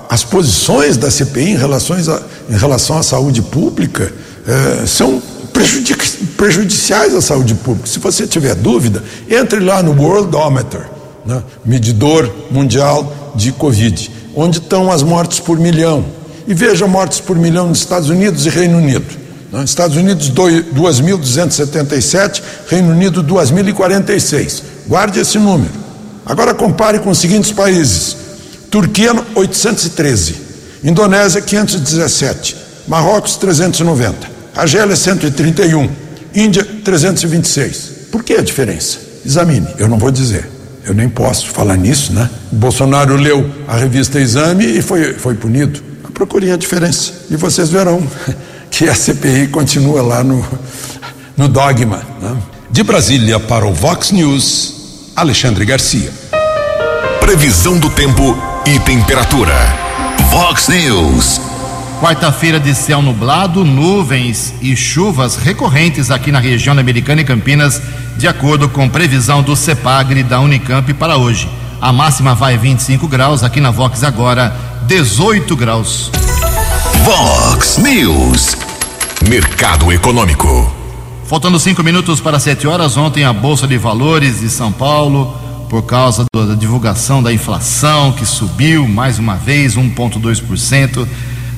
as 0.09 0.25
posições 0.25 0.97
da 0.97 1.11
CPI 1.11 1.51
em, 1.51 1.57
relações 1.57 2.09
a, 2.09 2.23
em 2.49 2.57
relação 2.57 2.99
à 2.99 3.03
saúde 3.03 3.43
pública 3.43 4.11
são 4.87 5.23
prejudici 5.53 6.25
prejudiciais 6.39 7.15
à 7.15 7.21
saúde 7.21 7.55
pública. 7.55 7.87
Se 7.87 7.99
você 7.99 8.27
tiver 8.27 8.55
dúvida, 8.55 9.03
entre 9.29 9.61
lá 9.61 9.83
no 9.83 9.93
Worldometer, 9.93 10.89
né? 11.27 11.43
medidor 11.65 12.33
mundial 12.51 13.33
de 13.35 13.53
Covid 13.53 14.11
onde 14.39 14.59
estão 14.59 14.93
as 14.93 15.03
mortes 15.03 15.41
por 15.41 15.59
milhão. 15.59 16.05
E 16.47 16.55
veja 16.55 16.87
mortes 16.87 17.19
por 17.19 17.37
milhão 17.37 17.67
nos 17.67 17.81
Estados 17.81 18.09
Unidos 18.09 18.47
e 18.47 18.49
Reino 18.49 18.79
Unido. 18.79 19.05
Né? 19.53 19.65
Estados 19.65 19.97
Unidos 19.97 20.31
2.277, 20.31 22.41
Reino 22.69 22.93
Unido 22.93 23.25
2.046. 23.25 24.63
Guarde 24.87 25.19
esse 25.19 25.39
número. 25.39 25.73
Agora 26.25 26.55
compare 26.55 27.01
com 27.01 27.11
os 27.11 27.19
seguintes 27.19 27.51
países: 27.51 28.17
Turquia 28.71 29.13
813, 29.35 30.37
Indonésia 30.85 31.43
517, 31.43 32.57
Marrocos 32.87 33.35
390, 33.37 34.31
Argélia 34.55 34.95
131, 34.95 35.91
Índia 36.33 36.65
326. 36.85 37.91
Por 38.13 38.23
que 38.23 38.35
a 38.35 38.43
diferença? 38.43 38.99
Examine, 39.27 39.67
eu 39.79 39.89
não 39.89 39.99
vou 39.99 40.13
dizer. 40.13 40.58
Eu 40.89 40.95
nem 40.95 41.07
posso 41.07 41.49
falar 41.49 41.77
nisso, 41.77 42.15
né? 42.15 42.31
Bolsonaro 42.51 43.15
leu 43.15 43.49
a 43.69 43.77
revista 43.77 44.19
Exame 44.19 44.65
e 44.65 44.81
foi, 44.81 45.13
foi 45.13 45.35
punido. 45.35 45.83
Procurem 46.15 46.51
a 46.51 46.57
diferença 46.57 47.13
e 47.31 47.37
vocês 47.37 47.69
verão 47.69 48.03
que 48.73 48.89
a 48.89 48.95
CPI 48.95 49.49
continua 49.49 50.01
lá 50.01 50.25
no, 50.25 50.43
no 51.37 51.47
dogma. 51.47 52.03
Né? 52.23 52.35
De 52.71 52.83
Brasília 52.83 53.39
para 53.39 53.67
o 53.67 53.75
Vox 53.75 54.13
News, 54.13 55.13
Alexandre 55.15 55.67
Garcia. 55.67 56.11
Previsão 57.21 57.79
do 57.79 57.91
tempo 57.91 58.35
e 58.67 58.81
temperatura. 58.81 59.53
Vox 60.31 60.69
News. 60.69 61.48
Quarta-feira 62.01 62.61
de 62.61 62.77
céu 62.77 63.03
nublado, 63.03 63.65
nuvens 63.65 64.55
e 64.63 64.77
chuvas 64.77 65.35
recorrentes 65.35 66.13
aqui 66.13 66.31
na 66.31 66.39
região 66.39 66.73
da 66.73 66.81
Americana 66.81 67.23
e 67.23 67.25
Campinas, 67.25 67.83
de 68.17 68.29
acordo 68.29 68.69
com 68.69 68.89
previsão 68.89 69.43
do 69.43 69.57
CEPAGRE 69.57 70.23
da 70.23 70.39
Unicamp 70.39 70.95
para 70.95 71.17
hoje. 71.17 71.51
A 71.81 71.93
máxima 71.93 72.37
vai 72.37 72.57
25 72.57 73.09
graus, 73.09 73.43
aqui 73.43 73.61
na 73.61 73.73
Vox 73.73 74.05
agora 74.05 74.57
18 74.87 75.57
graus. 75.57 76.13
Vox 77.03 77.79
News. 77.79 78.57
Mercado 79.29 79.93
Econômico. 79.93 80.73
Faltando 81.27 81.59
cinco 81.59 81.83
minutos 81.83 82.21
para 82.21 82.39
7 82.39 82.69
horas, 82.69 82.97
ontem 82.97 83.25
a 83.25 83.33
Bolsa 83.33 83.67
de 83.67 83.77
Valores 83.77 84.39
de 84.39 84.49
São 84.49 84.71
Paulo, 84.71 85.37
por 85.69 85.83
causa 85.83 86.25
da 86.33 86.55
divulgação 86.55 87.21
da 87.21 87.33
inflação 87.33 88.13
que 88.13 88.25
subiu 88.25 88.87
mais 88.87 89.19
uma 89.19 89.35
vez 89.35 89.77
1,2%. 89.77 91.09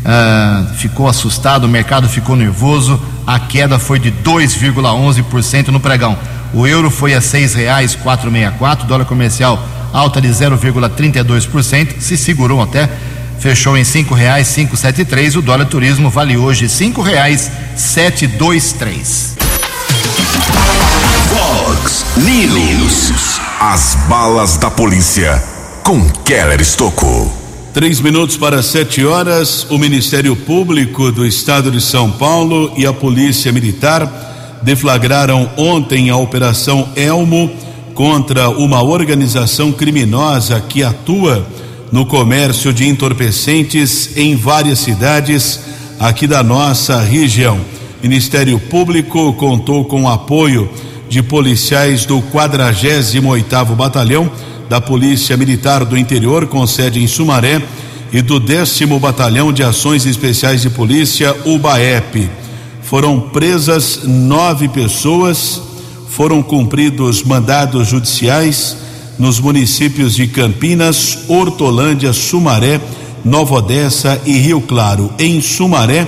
Uh, 0.01 0.75
ficou 0.77 1.09
assustado, 1.09 1.65
o 1.65 1.69
mercado 1.69 2.09
ficou 2.09 2.35
nervoso, 2.35 3.01
a 3.27 3.39
queda 3.39 3.79
foi 3.79 3.99
de 3.99 4.11
2,11% 4.11 5.69
no 5.69 5.81
pregão. 5.81 6.19
O 6.53 6.67
euro 6.67 6.91
foi 6.91 7.15
a 7.15 7.21
seis 7.21 7.55
reais 7.55 7.95
quatro 7.95 8.31
dólar 8.87 9.05
comercial 9.05 9.63
alta 9.93 10.21
de 10.21 10.29
0,32%, 10.29 12.01
se 12.01 12.17
segurou 12.17 12.63
até, 12.63 12.89
fechou 13.39 13.77
em 13.77 13.85
cinco 13.85 14.15
reais 14.15 14.47
cinco 14.47 14.77
O 15.37 15.43
dólar 15.43 15.67
turismo 15.67 16.11
vale 16.11 16.37
hoje 16.37 16.69
cinco 16.69 17.03
reais 17.03 17.51
sete 17.77 18.27
Fox 21.29 22.05
News. 22.17 23.41
As 23.61 23.97
balas 24.09 24.57
da 24.57 24.71
polícia 24.71 25.43
com 25.83 26.09
Keller 26.25 26.61
Estocou. 26.61 27.40
Três 27.73 28.01
minutos 28.01 28.37
para 28.37 28.65
sete 28.65 29.07
horas, 29.07 29.65
o 29.71 29.79
Ministério 29.79 30.35
Público 30.35 31.13
do 31.13 31.25
Estado 31.25 31.71
de 31.71 31.81
São 31.81 32.11
Paulo 32.11 32.73
e 32.77 32.85
a 32.85 32.93
Polícia 32.93 33.53
Militar 33.53 34.59
deflagraram 34.61 35.49
ontem 35.57 36.11
a 36.11 36.17
Operação 36.17 36.89
Elmo 36.97 37.49
contra 37.95 38.51
uma 38.51 38.83
organização 38.83 39.71
criminosa 39.71 40.61
que 40.61 40.83
atua 40.83 41.47
no 41.93 42.05
comércio 42.05 42.73
de 42.73 42.89
entorpecentes 42.89 44.17
em 44.17 44.35
várias 44.35 44.81
cidades 44.81 45.61
aqui 46.01 46.27
da 46.27 46.43
nossa 46.43 47.01
região. 47.01 47.61
Ministério 48.03 48.59
Público 48.59 49.33
contou 49.35 49.85
com 49.85 50.03
o 50.03 50.09
apoio 50.09 50.69
de 51.09 51.23
policiais 51.23 52.05
do 52.05 52.21
48º 52.21 53.77
Batalhão 53.77 54.29
da 54.71 54.81
Polícia 54.81 55.37
Militar 55.37 55.85
do 55.85 55.99
Interior, 55.99 56.47
com 56.47 56.65
sede 56.65 57.03
em 57.03 57.07
Sumaré, 57.09 57.61
e 58.13 58.23
do 58.23 58.39
décimo 58.39 59.01
Batalhão 59.01 59.53
de 59.53 59.65
Ações 59.65 60.07
Especiais 60.07 60.63
de 60.63 60.71
Polícia, 60.71 61.35
UBAEP. 61.45 62.31
Foram 62.81 63.19
presas 63.19 64.03
nove 64.05 64.69
pessoas, 64.69 65.61
foram 66.09 66.41
cumpridos 66.41 67.25
mandados 67.25 67.89
judiciais 67.89 68.77
nos 69.19 69.41
municípios 69.41 70.15
de 70.15 70.29
Campinas, 70.29 71.25
Hortolândia, 71.27 72.13
Sumaré, 72.13 72.81
Nova 73.25 73.57
Odessa 73.57 74.23
e 74.25 74.39
Rio 74.39 74.61
Claro. 74.61 75.13
Em 75.19 75.41
Sumaré, 75.41 76.07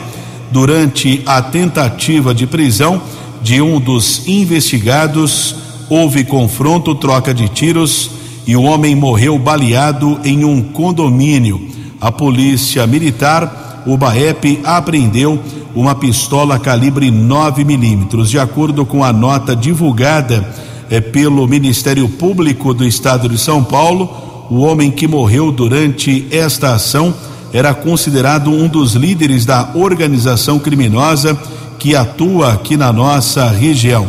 durante 0.52 1.20
a 1.26 1.42
tentativa 1.42 2.32
de 2.32 2.46
prisão 2.46 3.02
de 3.42 3.60
um 3.60 3.80
dos 3.80 4.28
investigados, 4.28 5.56
houve 5.90 6.22
confronto, 6.22 6.94
troca 6.94 7.34
de 7.34 7.48
tiros 7.48 8.21
e 8.46 8.56
o 8.56 8.62
homem 8.62 8.94
morreu 8.94 9.38
baleado 9.38 10.18
em 10.24 10.44
um 10.44 10.62
condomínio. 10.62 11.60
A 12.00 12.10
polícia 12.10 12.86
militar, 12.86 13.82
o 13.86 13.96
BAEP, 13.96 14.60
apreendeu 14.64 15.40
uma 15.74 15.94
pistola 15.94 16.58
calibre 16.58 17.10
9 17.10 17.64
milímetros. 17.64 18.30
De 18.30 18.38
acordo 18.38 18.84
com 18.84 19.04
a 19.04 19.12
nota 19.12 19.54
divulgada 19.54 20.46
eh, 20.90 21.00
pelo 21.00 21.46
Ministério 21.46 22.08
Público 22.08 22.74
do 22.74 22.84
Estado 22.84 23.28
de 23.28 23.38
São 23.38 23.62
Paulo, 23.62 24.46
o 24.50 24.60
homem 24.60 24.90
que 24.90 25.06
morreu 25.06 25.50
durante 25.50 26.26
esta 26.30 26.74
ação 26.74 27.14
era 27.52 27.72
considerado 27.72 28.50
um 28.50 28.66
dos 28.66 28.94
líderes 28.94 29.44
da 29.44 29.70
organização 29.74 30.58
criminosa 30.58 31.38
que 31.78 31.94
atua 31.94 32.52
aqui 32.52 32.76
na 32.76 32.92
nossa 32.92 33.48
região. 33.48 34.08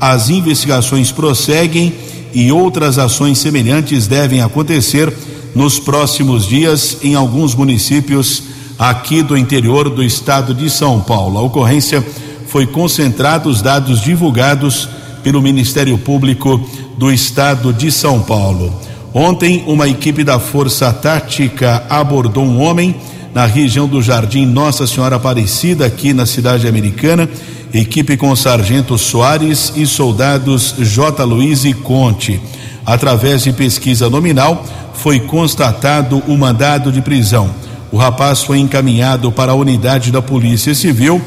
As 0.00 0.28
investigações 0.28 1.12
prosseguem 1.12 1.92
e 2.34 2.50
outras 2.50 2.98
ações 2.98 3.38
semelhantes 3.38 4.06
devem 4.06 4.40
acontecer 4.40 5.12
nos 5.54 5.78
próximos 5.78 6.46
dias 6.46 6.98
em 7.02 7.14
alguns 7.14 7.54
municípios 7.54 8.44
aqui 8.78 9.22
do 9.22 9.36
interior 9.36 9.90
do 9.90 10.02
estado 10.02 10.54
de 10.54 10.68
São 10.70 11.00
Paulo. 11.00 11.38
A 11.38 11.42
ocorrência 11.42 12.04
foi 12.46 12.66
concentrada 12.66 13.48
os 13.48 13.62
dados 13.62 14.00
divulgados 14.00 14.88
pelo 15.22 15.40
Ministério 15.40 15.96
Público 15.98 16.60
do 16.96 17.12
estado 17.12 17.72
de 17.72 17.92
São 17.92 18.20
Paulo. 18.20 18.72
Ontem, 19.14 19.62
uma 19.66 19.88
equipe 19.88 20.24
da 20.24 20.38
Força 20.38 20.92
Tática 20.92 21.84
abordou 21.88 22.44
um 22.44 22.60
homem 22.60 22.96
na 23.34 23.46
região 23.46 23.88
do 23.88 24.02
Jardim 24.02 24.44
Nossa 24.44 24.86
Senhora 24.86 25.16
Aparecida, 25.16 25.86
aqui 25.86 26.12
na 26.12 26.26
cidade 26.26 26.68
americana. 26.68 27.28
Equipe 27.72 28.18
com 28.18 28.36
Sargento 28.36 28.98
Soares 28.98 29.72
e 29.74 29.86
soldados 29.86 30.74
J. 30.78 31.24
Luiz 31.24 31.64
e 31.64 31.72
Conte. 31.72 32.38
Através 32.84 33.44
de 33.44 33.52
pesquisa 33.52 34.10
nominal, 34.10 34.66
foi 34.92 35.20
constatado 35.20 36.22
o 36.28 36.36
mandado 36.36 36.92
de 36.92 37.00
prisão. 37.00 37.50
O 37.90 37.96
rapaz 37.96 38.42
foi 38.42 38.58
encaminhado 38.58 39.32
para 39.32 39.52
a 39.52 39.54
unidade 39.54 40.10
da 40.10 40.20
Polícia 40.20 40.74
Civil, 40.74 41.20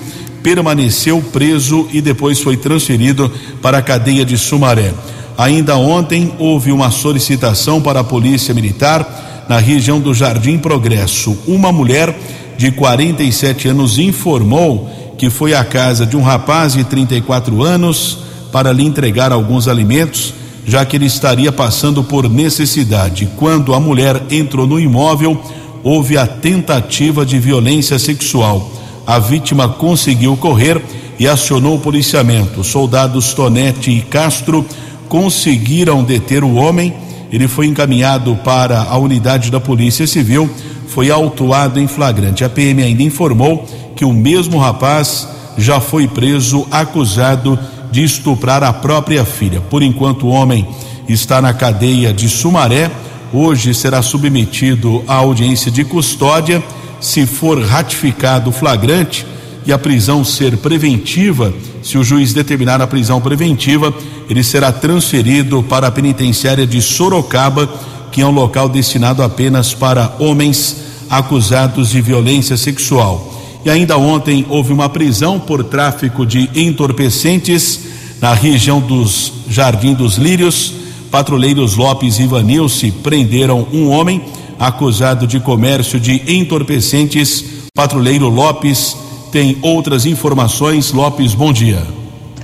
permaneceu 0.44 1.20
preso 1.34 1.88
e 1.92 2.00
depois 2.02 2.40
foi 2.40 2.56
transferido 2.56 3.32
para 3.62 3.80
a 3.80 3.82
cadeia 3.82 4.24
de 4.24 4.38
Sumaré. 4.38 4.94
Ainda 5.36 5.76
ontem 5.76 6.34
houve 6.38 6.72
uma 6.72 6.92
solicitação 6.92 7.82
para 7.82 8.02
a 8.02 8.04
Polícia 8.04 8.54
Militar 8.54 9.35
na 9.48 9.58
região 9.58 10.00
do 10.00 10.14
Jardim 10.14 10.58
Progresso. 10.58 11.38
Uma 11.48 11.72
mulher 11.72 12.16
de 12.58 12.72
47 12.72 13.68
anos 13.68 13.98
informou 13.98 14.90
que 15.18 15.30
foi 15.30 15.54
à 15.54 15.64
casa 15.64 16.06
de 16.06 16.18
um 16.18 16.22
rapaz 16.22 16.74
de 16.74 16.84
34 16.84 17.64
anos 17.64 18.20
para 18.52 18.72
lhe 18.72 18.86
entregar 18.86 19.32
alguns 19.32 19.68
alimentos, 19.68 20.34
já 20.66 20.86
que 20.86 20.96
ele 20.96 21.06
estaria 21.06 21.52
passando 21.52 22.04
por 22.04 22.30
necessidade. 22.30 23.30
Quando 23.38 23.74
a 23.74 23.80
mulher 23.80 24.22
entrou 24.30 24.66
no 24.66 24.80
imóvel, 24.80 25.40
houve 25.84 26.18
a 26.18 26.26
tentativa 26.26 27.26
de 27.26 27.38
violência 27.38 28.00
sexual. 28.00 28.72
A 29.06 29.20
vítima 29.20 29.70
conseguiu 29.70 30.36
correr 30.36 30.82
e 31.20 31.28
acionou 31.28 31.76
o 31.76 31.80
policiamento. 31.80 32.64
Soldados 32.64 33.34
Tonete 33.34 33.92
e 33.92 34.02
Castro 34.02 34.66
conseguiram 35.08 36.04
deter 36.04 36.44
o 36.44 36.56
homem. 36.56 36.94
Ele 37.32 37.48
foi 37.48 37.68
encaminhado 37.68 38.36
para 38.44 38.82
a 38.82 38.98
unidade 38.98 39.52
da 39.52 39.60
Polícia 39.60 40.06
Civil, 40.08 40.50
foi 40.88 41.10
autuado 41.10 41.80
em 41.80 41.88
flagrante. 41.88 42.44
A 42.44 42.50
PM 42.50 42.82
ainda 42.82 43.04
informou 43.04 43.66
que 43.96 44.06
o 44.06 44.14
mesmo 44.14 44.58
rapaz 44.58 45.28
já 45.58 45.80
foi 45.80 46.08
preso 46.08 46.68
acusado 46.72 47.58
de 47.92 48.04
estuprar 48.04 48.64
a 48.64 48.74
própria 48.74 49.24
filha. 49.26 49.62
Por 49.62 49.82
enquanto, 49.82 50.28
o 50.28 50.30
homem 50.30 50.68
está 51.08 51.42
na 51.42 51.54
cadeia 51.54 52.14
de 52.14 52.28
Sumaré 52.28 52.92
hoje 53.36 53.74
será 53.74 54.02
submetido 54.02 55.04
à 55.08 55.16
audiência 55.16 55.70
de 55.70 55.84
custódia. 55.84 56.64
Se 57.02 57.26
for 57.26 57.62
ratificado 57.62 58.50
o 58.50 58.54
flagrante 58.54 59.26
e 59.66 59.74
a 59.74 59.78
prisão 59.78 60.24
ser 60.24 60.58
preventiva, 60.58 61.54
se 61.82 61.98
o 61.98 62.04
juiz 62.04 62.34
determinar 62.34 62.82
a 62.82 62.88
prisão 62.88 63.20
preventiva, 63.20 63.94
ele 64.30 64.44
será 64.44 64.72
transferido 64.72 65.64
para 65.64 65.88
a 65.88 65.92
penitenciária 65.92 66.68
de 66.68 66.82
Sorocaba, 66.82 67.68
que 68.12 68.22
é 68.22 68.26
um 68.26 68.32
local 68.32 68.70
destinado 68.70 69.24
apenas 69.24 69.74
para 69.74 70.16
homens 70.20 70.78
acusados 71.10 71.90
de 71.90 72.02
violência 72.02 72.58
sexual. 72.58 73.34
E 73.66 73.70
ainda 73.70 73.98
ontem 73.98 74.46
houve 74.50 74.72
uma 74.72 74.88
prisão 74.88 75.40
por 75.40 75.64
tráfico 75.64 76.26
de 76.26 76.50
entorpecentes 76.56 77.80
na 78.22 78.34
região 78.34 78.80
dos 78.80 79.34
Jardim 79.50 79.94
dos 79.94 80.18
Lírios 80.18 80.86
patrulheiros 81.16 81.78
Lopes 81.78 82.20
e 82.20 82.28
Vanilce 82.28 82.92
prenderam 82.92 83.66
um 83.72 83.90
homem 83.90 84.22
acusado 84.60 85.26
de 85.26 85.40
comércio 85.40 85.98
de 85.98 86.22
entorpecentes. 86.28 87.70
Patrulheiro 87.74 88.28
Lopes 88.28 88.98
tem 89.36 89.58
outras 89.62 90.06
informações. 90.06 90.94
Lopes, 90.94 91.36
bom 91.36 91.52
dia. 91.52 91.84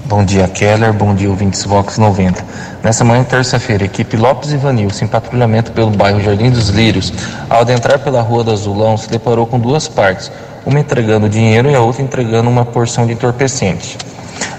Bom 0.08 0.26
dia, 0.26 0.46
Keller. 0.50 0.92
Bom 0.92 1.16
dia, 1.16 1.30
ouvintes 1.30 1.64
Vox 1.64 1.98
90. 1.98 2.46
Nessa 2.84 3.06
manhã, 3.06 3.24
terça-feira, 3.24 3.86
equipe 3.86 4.18
Lopes 4.18 4.52
e 4.52 4.58
Vanilce, 4.58 5.02
em 5.02 5.08
patrulhamento 5.08 5.72
pelo 5.72 5.90
bairro 5.90 6.20
Jardim 6.20 6.50
dos 6.50 6.68
Lírios, 6.68 7.14
ao 7.50 7.62
adentrar 7.62 7.98
pela 8.00 8.22
Rua 8.22 8.44
do 8.44 8.52
Azulão, 8.52 8.98
se 8.98 9.08
deparou 9.08 9.48
com 9.48 9.58
duas 9.58 9.88
partes, 9.88 10.30
uma 10.66 10.82
entregando 10.82 11.30
dinheiro 11.30 11.72
e 11.72 11.76
a 11.76 11.80
outra 11.80 12.02
entregando 12.02 12.50
uma 12.50 12.66
porção 12.66 13.08
de 13.08 13.14
entorpecente. 13.14 13.98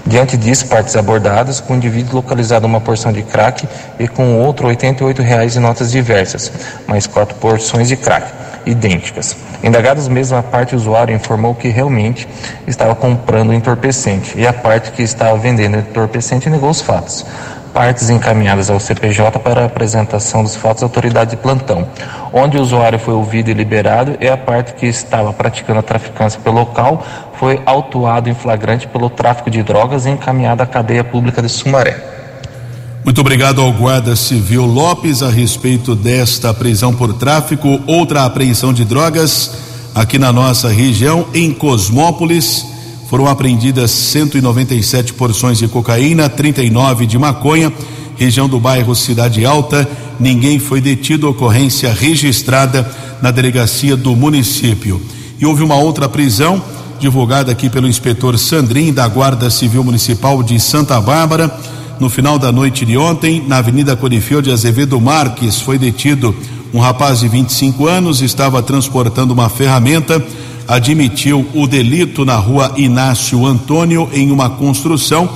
Diante 0.03 0.35
disso, 0.35 0.65
partes 0.65 0.95
abordadas, 0.95 1.59
com 1.59 1.73
o 1.73 1.77
indivíduo 1.77 2.15
localizado 2.15 2.65
uma 2.65 2.81
porção 2.81 3.13
de 3.13 3.21
crack 3.21 3.67
e 3.99 4.07
com 4.07 4.39
outro 4.39 4.65
88 4.65 5.21
reais 5.21 5.55
em 5.55 5.59
notas 5.59 5.91
diversas, 5.91 6.51
mais 6.87 7.05
quatro 7.05 7.35
porções 7.35 7.89
de 7.89 7.95
crack, 7.95 8.25
idênticas. 8.65 9.35
Indagados 9.63 10.07
mesmo, 10.07 10.37
a 10.37 10.43
parte 10.43 10.75
usuário 10.75 11.15
informou 11.15 11.55
que 11.55 11.69
realmente 11.69 12.27
estava 12.67 12.95
comprando 12.95 13.53
entorpecente 13.53 14.37
e 14.37 14.45
a 14.45 14.53
parte 14.53 14.91
que 14.91 15.01
estava 15.01 15.37
vendendo 15.37 15.77
entorpecente 15.77 16.49
negou 16.49 16.69
os 16.69 16.81
fatos 16.81 17.25
partes 17.73 18.09
encaminhadas 18.09 18.69
ao 18.69 18.79
CPJ 18.79 19.39
para 19.39 19.65
apresentação 19.65 20.43
dos 20.43 20.55
fatos 20.55 20.83
à 20.83 20.85
autoridade 20.85 21.31
de 21.31 21.37
plantão. 21.37 21.87
Onde 22.31 22.57
o 22.57 22.61
usuário 22.61 22.99
foi 22.99 23.15
ouvido 23.15 23.49
e 23.49 23.53
liberado 23.53 24.15
e 24.21 24.29
a 24.29 24.37
parte 24.37 24.73
que 24.73 24.85
estava 24.85 25.33
praticando 25.33 25.79
a 25.79 25.83
traficância 25.83 26.39
pelo 26.39 26.59
local 26.59 27.03
foi 27.33 27.61
autuado 27.65 28.29
em 28.29 28.35
flagrante 28.35 28.87
pelo 28.87 29.09
tráfico 29.09 29.49
de 29.49 29.63
drogas 29.63 30.05
e 30.05 30.11
encaminhado 30.11 30.61
à 30.61 30.67
cadeia 30.67 31.03
pública 31.03 31.41
de 31.41 31.49
Sumaré. 31.49 32.22
Muito 33.03 33.19
obrigado 33.19 33.59
ao 33.59 33.73
guarda 33.73 34.15
civil 34.15 34.65
Lopes 34.65 35.21
a 35.21 35.29
respeito 35.29 35.93
desta 35.93 36.53
prisão 36.53 36.93
por 36.93 37.13
tráfico, 37.13 37.81
outra 37.85 38.23
apreensão 38.23 38.71
de 38.71 38.85
drogas 38.85 39.51
aqui 39.93 40.17
na 40.17 40.31
nossa 40.31 40.69
região 40.69 41.27
em 41.33 41.51
Cosmópolis 41.51 42.65
foram 43.09 43.27
apreendidas 43.27 43.91
197 43.91 45.13
porções 45.13 45.57
de 45.57 45.67
cocaína, 45.67 46.29
39 46.29 47.05
de 47.05 47.19
maconha, 47.19 47.71
região 48.15 48.47
do 48.47 48.59
bairro 48.59 48.95
Cidade 48.95 49.45
Alta. 49.45 49.87
Ninguém 50.19 50.57
foi 50.57 50.79
detido, 50.81 51.29
ocorrência 51.29 51.93
registrada 51.93 52.89
na 53.21 53.29
delegacia 53.31 53.95
do 53.95 54.15
município. 54.15 54.99
E 55.39 55.45
houve 55.45 55.61
uma 55.61 55.75
outra 55.75 56.09
prisão, 56.09 56.59
divulgada 56.99 57.51
aqui 57.51 57.69
pelo 57.69 57.87
inspetor 57.87 58.39
Sandrin, 58.39 58.91
da 58.91 59.07
Guarda 59.07 59.49
Civil 59.49 59.83
Municipal 59.83 60.41
de 60.41 60.59
Santa 60.59 60.99
Bárbara. 60.99 61.55
No 61.99 62.09
final 62.09 62.37
da 62.37 62.51
noite 62.51 62.85
de 62.85 62.97
ontem, 62.97 63.43
na 63.47 63.57
Avenida 63.57 63.95
Corifeu 63.95 64.41
de 64.41 64.51
Azevedo 64.51 64.99
Marques, 64.99 65.59
foi 65.59 65.77
detido 65.77 66.35
um 66.73 66.79
rapaz 66.79 67.19
de 67.19 67.27
25 67.27 67.87
anos, 67.87 68.21
estava 68.21 68.61
transportando 68.61 69.33
uma 69.33 69.49
ferramenta 69.49 70.23
admitiu 70.67 71.47
o 71.53 71.67
delito 71.67 72.25
na 72.25 72.35
rua 72.35 72.73
Inácio 72.77 73.45
Antônio 73.45 74.09
em 74.13 74.31
uma 74.31 74.49
construção. 74.49 75.29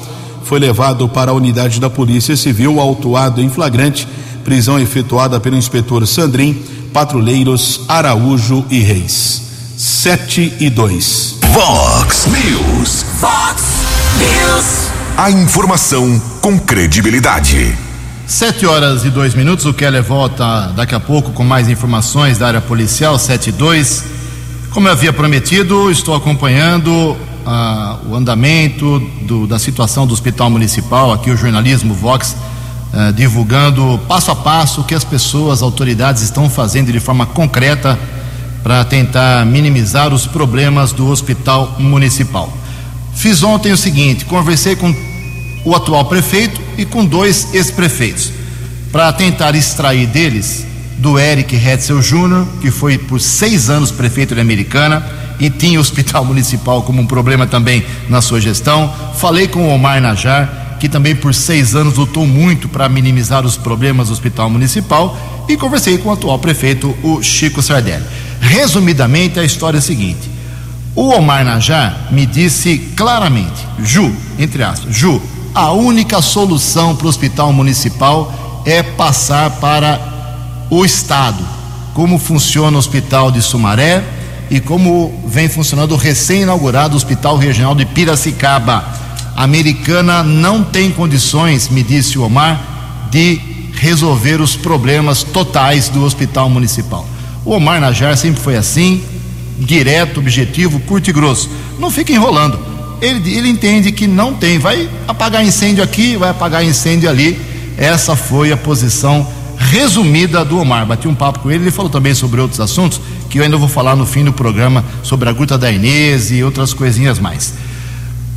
Foi 0.43 0.59
levado 0.59 1.07
para 1.09 1.31
a 1.31 1.33
unidade 1.33 1.79
da 1.79 1.89
Polícia 1.89 2.35
Civil, 2.35 2.79
autuado 2.79 3.41
em 3.41 3.49
flagrante, 3.49 4.07
prisão 4.43 4.79
efetuada 4.79 5.39
pelo 5.39 5.57
inspetor 5.57 6.07
Sandrin, 6.07 6.63
patrulheiros 6.93 7.81
Araújo 7.87 8.65
e 8.69 8.79
Reis. 8.79 9.43
7 9.75 10.53
e 10.59 10.69
2. 10.69 11.39
Vox 11.53 12.27
News. 12.27 13.05
Vox 13.19 13.63
News. 14.17 14.96
A 15.17 15.31
informação 15.31 16.21
com 16.41 16.59
credibilidade. 16.59 17.75
Sete 18.27 18.67
horas 18.67 19.03
e 19.03 19.09
dois 19.09 19.33
minutos. 19.33 19.65
O 19.65 19.73
Keller 19.73 20.03
volta 20.03 20.71
daqui 20.75 20.93
a 20.93 20.99
pouco 20.99 21.31
com 21.31 21.43
mais 21.43 21.67
informações 21.67 22.37
da 22.37 22.45
área 22.45 22.61
policial. 22.61 23.17
Sete 23.17 23.49
e 23.49 23.51
dois. 23.51 24.03
Como 24.69 24.87
eu 24.87 24.91
havia 24.91 25.11
prometido, 25.11 25.89
estou 25.89 26.13
acompanhando 26.13 27.17
ah, 27.47 27.97
o 28.07 28.13
andamento 28.13 28.99
do, 29.23 29.47
da 29.47 29.57
situação 29.57 30.05
do 30.05 30.13
Hospital 30.13 30.51
Municipal, 30.51 31.11
aqui 31.11 31.31
o 31.31 31.35
jornalismo 31.35 31.95
Vox 31.95 32.35
uh, 32.93 33.11
divulgando 33.11 33.99
passo 34.07 34.29
a 34.29 34.35
passo 34.35 34.81
o 34.81 34.83
que 34.83 34.93
as 34.93 35.03
pessoas, 35.03 35.63
autoridades 35.63 36.21
estão 36.21 36.47
fazendo 36.47 36.91
de 36.91 36.99
forma 36.99 37.25
concreta 37.25 37.97
para 38.61 38.85
tentar 38.85 39.47
minimizar 39.47 40.13
os 40.13 40.27
problemas 40.27 40.91
do 40.91 41.07
hospital 41.07 41.75
municipal. 41.79 42.53
Fiz 43.15 43.41
ontem 43.41 43.71
o 43.71 43.77
seguinte: 43.77 44.25
conversei 44.25 44.75
com 44.75 44.93
o 45.67 45.75
atual 45.75 46.05
prefeito 46.05 46.61
e 46.77 46.85
com 46.85 47.03
dois 47.05 47.53
ex-prefeitos, 47.53 48.31
para 48.89 49.11
tentar 49.11 49.53
extrair 49.53 50.07
deles, 50.07 50.65
do 50.97 51.19
Eric 51.19 51.53
Hetzel 51.53 52.01
Júnior, 52.01 52.47
que 52.61 52.71
foi 52.71 52.97
por 52.97 53.19
seis 53.19 53.69
anos 53.69 53.91
prefeito 53.91 54.33
de 54.33 54.39
Americana 54.39 55.05
e 55.37 55.49
tinha 55.49 55.77
o 55.77 55.81
hospital 55.81 56.23
municipal 56.25 56.83
como 56.83 57.01
um 57.01 57.05
problema 57.05 57.45
também 57.45 57.85
na 58.07 58.21
sua 58.21 58.39
gestão. 58.39 58.91
Falei 59.15 59.49
com 59.49 59.67
o 59.67 59.75
Omar 59.75 60.01
Najar, 60.01 60.77
que 60.79 60.87
também 60.87 61.13
por 61.13 61.33
seis 61.33 61.75
anos 61.75 61.97
lutou 61.97 62.25
muito 62.25 62.69
para 62.69 62.87
minimizar 62.87 63.45
os 63.45 63.57
problemas 63.57 64.07
do 64.07 64.13
hospital 64.13 64.49
municipal, 64.49 65.17
e 65.49 65.57
conversei 65.57 65.97
com 65.97 66.07
o 66.07 66.13
atual 66.13 66.39
prefeito, 66.39 66.97
o 67.03 67.21
Chico 67.21 67.61
Sardelli. 67.61 68.05
Resumidamente, 68.39 69.37
a 69.37 69.43
história 69.43 69.77
é 69.77 69.79
a 69.79 69.81
seguinte: 69.81 70.29
o 70.95 71.09
Omar 71.09 71.43
Najar 71.43 72.07
me 72.09 72.25
disse 72.25 72.77
claramente, 72.95 73.67
Ju, 73.83 74.15
entre 74.39 74.63
aspas, 74.63 74.95
Ju, 74.95 75.21
a 75.57 75.71
única 75.71 76.21
solução 76.21 76.95
para 76.95 77.07
o 77.07 77.09
hospital 77.09 77.51
municipal 77.51 78.61
é 78.63 78.83
passar 78.83 79.49
para 79.59 79.99
o 80.69 80.85
Estado. 80.85 81.43
Como 81.95 82.19
funciona 82.19 82.77
o 82.77 82.79
hospital 82.79 83.31
de 83.31 83.41
Sumaré 83.41 84.03
e 84.51 84.59
como 84.59 85.19
vem 85.25 85.49
funcionando 85.49 85.93
o 85.93 85.97
recém-inaugurado 85.97 86.95
Hospital 86.95 87.37
Regional 87.37 87.73
de 87.73 87.87
Piracicaba. 87.87 88.85
A 89.35 89.43
americana 89.43 90.21
não 90.21 90.63
tem 90.63 90.91
condições, 90.91 91.69
me 91.69 91.81
disse 91.81 92.19
o 92.19 92.23
Omar, 92.23 93.07
de 93.09 93.41
resolver 93.73 94.39
os 94.39 94.55
problemas 94.55 95.23
totais 95.23 95.89
do 95.89 96.03
hospital 96.03 96.51
municipal. 96.51 97.03
O 97.43 97.53
Omar 97.53 97.81
Najar 97.81 98.15
sempre 98.15 98.39
foi 98.39 98.57
assim, 98.57 99.03
direto, 99.57 100.19
objetivo, 100.19 100.79
curto 100.81 101.09
e 101.09 101.13
grosso. 101.13 101.49
Não 101.79 101.89
fica 101.89 102.13
enrolando. 102.13 102.66
Ele, 103.01 103.35
ele 103.35 103.49
entende 103.49 103.91
que 103.91 104.07
não 104.07 104.33
tem, 104.33 104.57
vai 104.57 104.89
apagar 105.07 105.45
incêndio 105.45 105.83
aqui, 105.83 106.15
vai 106.15 106.29
apagar 106.29 106.63
incêndio 106.63 107.09
ali. 107.09 107.39
Essa 107.77 108.15
foi 108.15 108.51
a 108.51 108.57
posição 108.57 109.27
resumida 109.57 110.43
do 110.43 110.59
Omar. 110.59 110.85
Bati 110.85 111.07
um 111.07 111.15
papo 111.15 111.39
com 111.39 111.51
ele, 111.51 111.65
ele 111.65 111.71
falou 111.71 111.89
também 111.89 112.13
sobre 112.13 112.41
outros 112.41 112.59
assuntos 112.59 112.99
que 113.29 113.39
eu 113.39 113.43
ainda 113.43 113.57
vou 113.57 113.67
falar 113.67 113.95
no 113.95 114.05
fim 114.05 114.23
do 114.23 114.31
programa 114.31 114.83
sobre 115.03 115.29
a 115.29 115.33
Gruta 115.33 115.57
da 115.57 115.71
Inês 115.71 116.31
e 116.31 116.43
outras 116.43 116.73
coisinhas 116.73 117.19
mais. 117.19 117.53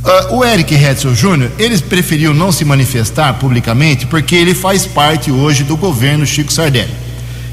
Uh, 0.03 0.37
o 0.37 0.45
Eric 0.45 0.73
Hetzel 0.73 1.13
Júnior, 1.13 1.51
ele 1.59 1.77
preferiu 1.77 2.33
não 2.33 2.51
se 2.51 2.65
manifestar 2.65 3.33
publicamente 3.35 4.07
porque 4.07 4.35
ele 4.35 4.55
faz 4.55 4.85
parte 4.85 5.31
hoje 5.31 5.63
do 5.63 5.77
governo 5.77 6.25
Chico 6.25 6.51
Sardelli. 6.51 6.91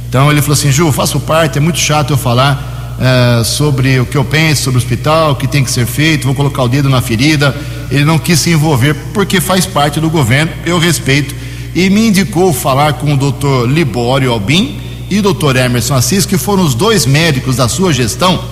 Então 0.09 0.31
ele 0.31 0.41
falou 0.41 0.55
assim: 0.55 0.73
Ju, 0.73 0.91
faço 0.91 1.21
parte, 1.21 1.59
é 1.59 1.61
muito 1.61 1.79
chato 1.79 2.15
eu 2.15 2.17
falar 2.17 2.78
uh, 2.99 3.45
sobre 3.45 4.01
o 4.01 4.07
que 4.07 4.17
eu 4.17 4.25
penso 4.25 4.65
sobre 4.65 4.79
o 4.79 4.83
hospital, 4.83 5.33
o 5.33 5.37
que 5.37 5.47
tem 5.47 5.65
que 5.65 5.71
ser 5.71 5.87
feito, 5.87 6.27
vou 6.27 6.35
colocar 6.35 6.63
o 6.63 6.69
dedo 6.69 6.89
na 6.89 7.01
ferida. 7.01 7.57
Ele 7.91 8.05
não 8.05 8.19
quis 8.19 8.41
se 8.41 8.51
envolver 8.51 8.95
porque 9.15 9.41
faz 9.41 9.65
parte 9.65 10.01
do 10.01 10.11
governo, 10.11 10.53
eu 10.67 10.79
respeito. 10.79 11.35
E 11.75 11.89
me 11.89 12.09
indicou 12.09 12.53
falar 12.53 12.95
com 12.95 13.15
o 13.15 13.17
doutor 13.17 13.69
Libório 13.69 14.33
Albim 14.33 14.81
e 15.11 15.19
o 15.19 15.23
doutor 15.23 15.57
Emerson 15.57 15.95
Assis, 15.95 16.27
que 16.27 16.37
foram 16.37 16.65
os 16.65 16.75
dois 16.75 17.07
médicos 17.07 17.57
da 17.57 17.69
sua 17.69 17.93
gestão 17.93 18.43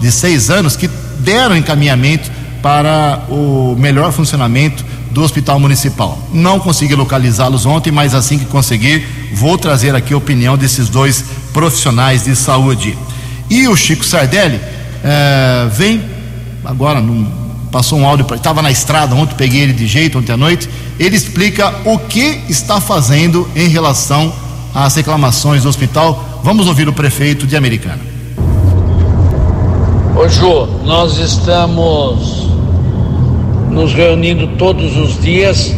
de 0.00 0.12
seis 0.12 0.50
anos 0.50 0.76
que 0.76 0.88
deram 1.18 1.56
encaminhamento 1.56 2.30
para 2.62 3.24
o 3.28 3.76
melhor 3.78 4.12
funcionamento 4.12 4.84
do 5.10 5.22
Hospital 5.22 5.60
Municipal. 5.60 6.18
Não 6.32 6.58
consegui 6.58 6.94
localizá-los 6.94 7.66
ontem, 7.66 7.90
mas 7.90 8.14
assim 8.14 8.38
que 8.38 8.44
conseguir, 8.46 9.06
vou 9.32 9.56
trazer 9.56 9.94
aqui 9.94 10.12
a 10.12 10.16
opinião 10.16 10.56
desses 10.56 10.88
dois 10.88 11.24
profissionais 11.52 12.24
de 12.24 12.34
saúde. 12.34 12.98
E 13.54 13.68
o 13.68 13.76
Chico 13.76 14.04
Sardelli 14.04 14.60
é, 15.04 15.68
vem 15.70 16.02
agora, 16.64 17.00
num, 17.00 17.24
passou 17.70 18.00
um 18.00 18.04
áudio, 18.04 18.26
estava 18.34 18.60
na 18.60 18.68
estrada 18.68 19.14
ontem, 19.14 19.36
peguei 19.36 19.60
ele 19.60 19.72
de 19.72 19.86
jeito 19.86 20.18
ontem 20.18 20.32
à 20.32 20.36
noite. 20.36 20.68
Ele 20.98 21.14
explica 21.14 21.72
o 21.84 21.96
que 21.96 22.40
está 22.48 22.80
fazendo 22.80 23.48
em 23.54 23.68
relação 23.68 24.32
às 24.74 24.96
reclamações 24.96 25.62
do 25.62 25.68
hospital. 25.68 26.40
Vamos 26.42 26.66
ouvir 26.66 26.88
o 26.88 26.92
prefeito 26.92 27.46
de 27.46 27.56
Americana. 27.56 28.00
Ô 30.16 30.28
Ju, 30.28 30.66
nós 30.84 31.16
estamos 31.18 32.48
nos 33.70 33.94
reunindo 33.94 34.48
todos 34.58 34.96
os 34.96 35.22
dias 35.22 35.72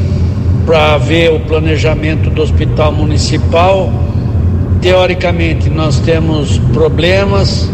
para 0.65 0.97
ver 0.97 1.31
o 1.31 1.41
planejamento 1.41 2.31
do 2.31 2.41
hospital 2.41 2.91
municipal 2.91 3.93
Teoricamente 4.87 5.69
nós 5.69 5.99
temos 5.99 6.59
problemas, 6.73 7.69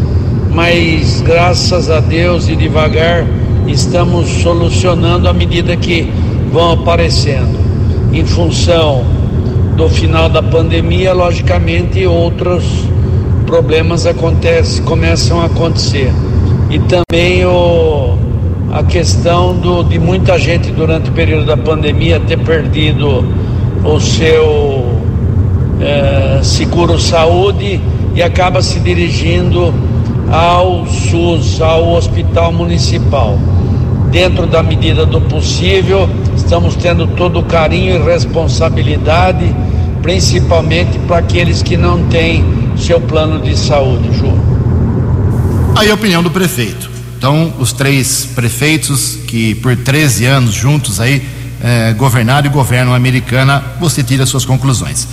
mas 0.49 1.21
graças 1.21 1.87
a 1.87 1.99
Deus 1.99 2.49
e 2.49 2.55
devagar 2.55 3.23
estamos 3.67 4.27
solucionando 4.41 5.29
à 5.29 5.31
medida 5.31 5.77
que 5.77 6.11
vão 6.51 6.71
aparecendo. 6.71 7.55
Em 8.11 8.25
função 8.25 9.05
do 9.77 9.87
final 9.89 10.27
da 10.27 10.41
pandemia, 10.41 11.13
logicamente 11.13 12.03
outros 12.03 12.63
problemas 13.45 14.07
acontecem, 14.07 14.83
começam 14.83 15.39
a 15.39 15.45
acontecer. 15.45 16.11
E 16.71 16.79
também 16.79 17.45
o, 17.45 18.17
a 18.71 18.81
questão 18.81 19.55
do, 19.55 19.83
de 19.83 19.99
muita 19.99 20.39
gente 20.39 20.71
durante 20.71 21.11
o 21.11 21.13
período 21.13 21.45
da 21.45 21.57
pandemia 21.57 22.19
ter 22.19 22.39
perdido 22.39 23.23
o 23.85 23.99
seu 23.99 25.02
é, 25.79 26.39
seguro 26.43 26.99
saúde 26.99 27.79
e 28.15 28.21
acaba 28.21 28.61
se 28.61 28.79
dirigindo 28.79 29.73
ao 30.31 30.85
SUS, 30.87 31.61
ao 31.61 31.93
hospital 31.93 32.51
municipal. 32.51 33.37
Dentro 34.11 34.45
da 34.45 34.61
medida 34.61 35.05
do 35.05 35.19
possível, 35.21 36.07
estamos 36.35 36.75
tendo 36.75 37.07
todo 37.07 37.39
o 37.39 37.43
carinho 37.43 37.95
e 37.95 38.03
responsabilidade, 38.03 39.55
principalmente 40.01 40.99
para 40.99 41.17
aqueles 41.17 41.63
que 41.63 41.75
não 41.75 42.03
têm 42.07 42.43
seu 42.77 43.01
plano 43.01 43.41
de 43.41 43.57
saúde, 43.57 44.11
Ju. 44.17 44.31
Aí 45.75 45.89
a 45.89 45.93
opinião 45.93 46.21
do 46.21 46.29
prefeito. 46.29 46.91
Então, 47.17 47.53
os 47.57 47.71
três 47.71 48.27
prefeitos 48.35 49.17
que 49.27 49.55
por 49.55 49.75
13 49.75 50.25
anos 50.25 50.53
juntos 50.53 50.99
aí 50.99 51.25
eh, 51.63 51.93
governaram 51.93 52.45
e 52.45 52.49
governam 52.49 52.93
a 52.93 52.97
americana, 52.97 53.63
você 53.79 54.03
tira 54.03 54.25
suas 54.25 54.43
conclusões. 54.43 55.07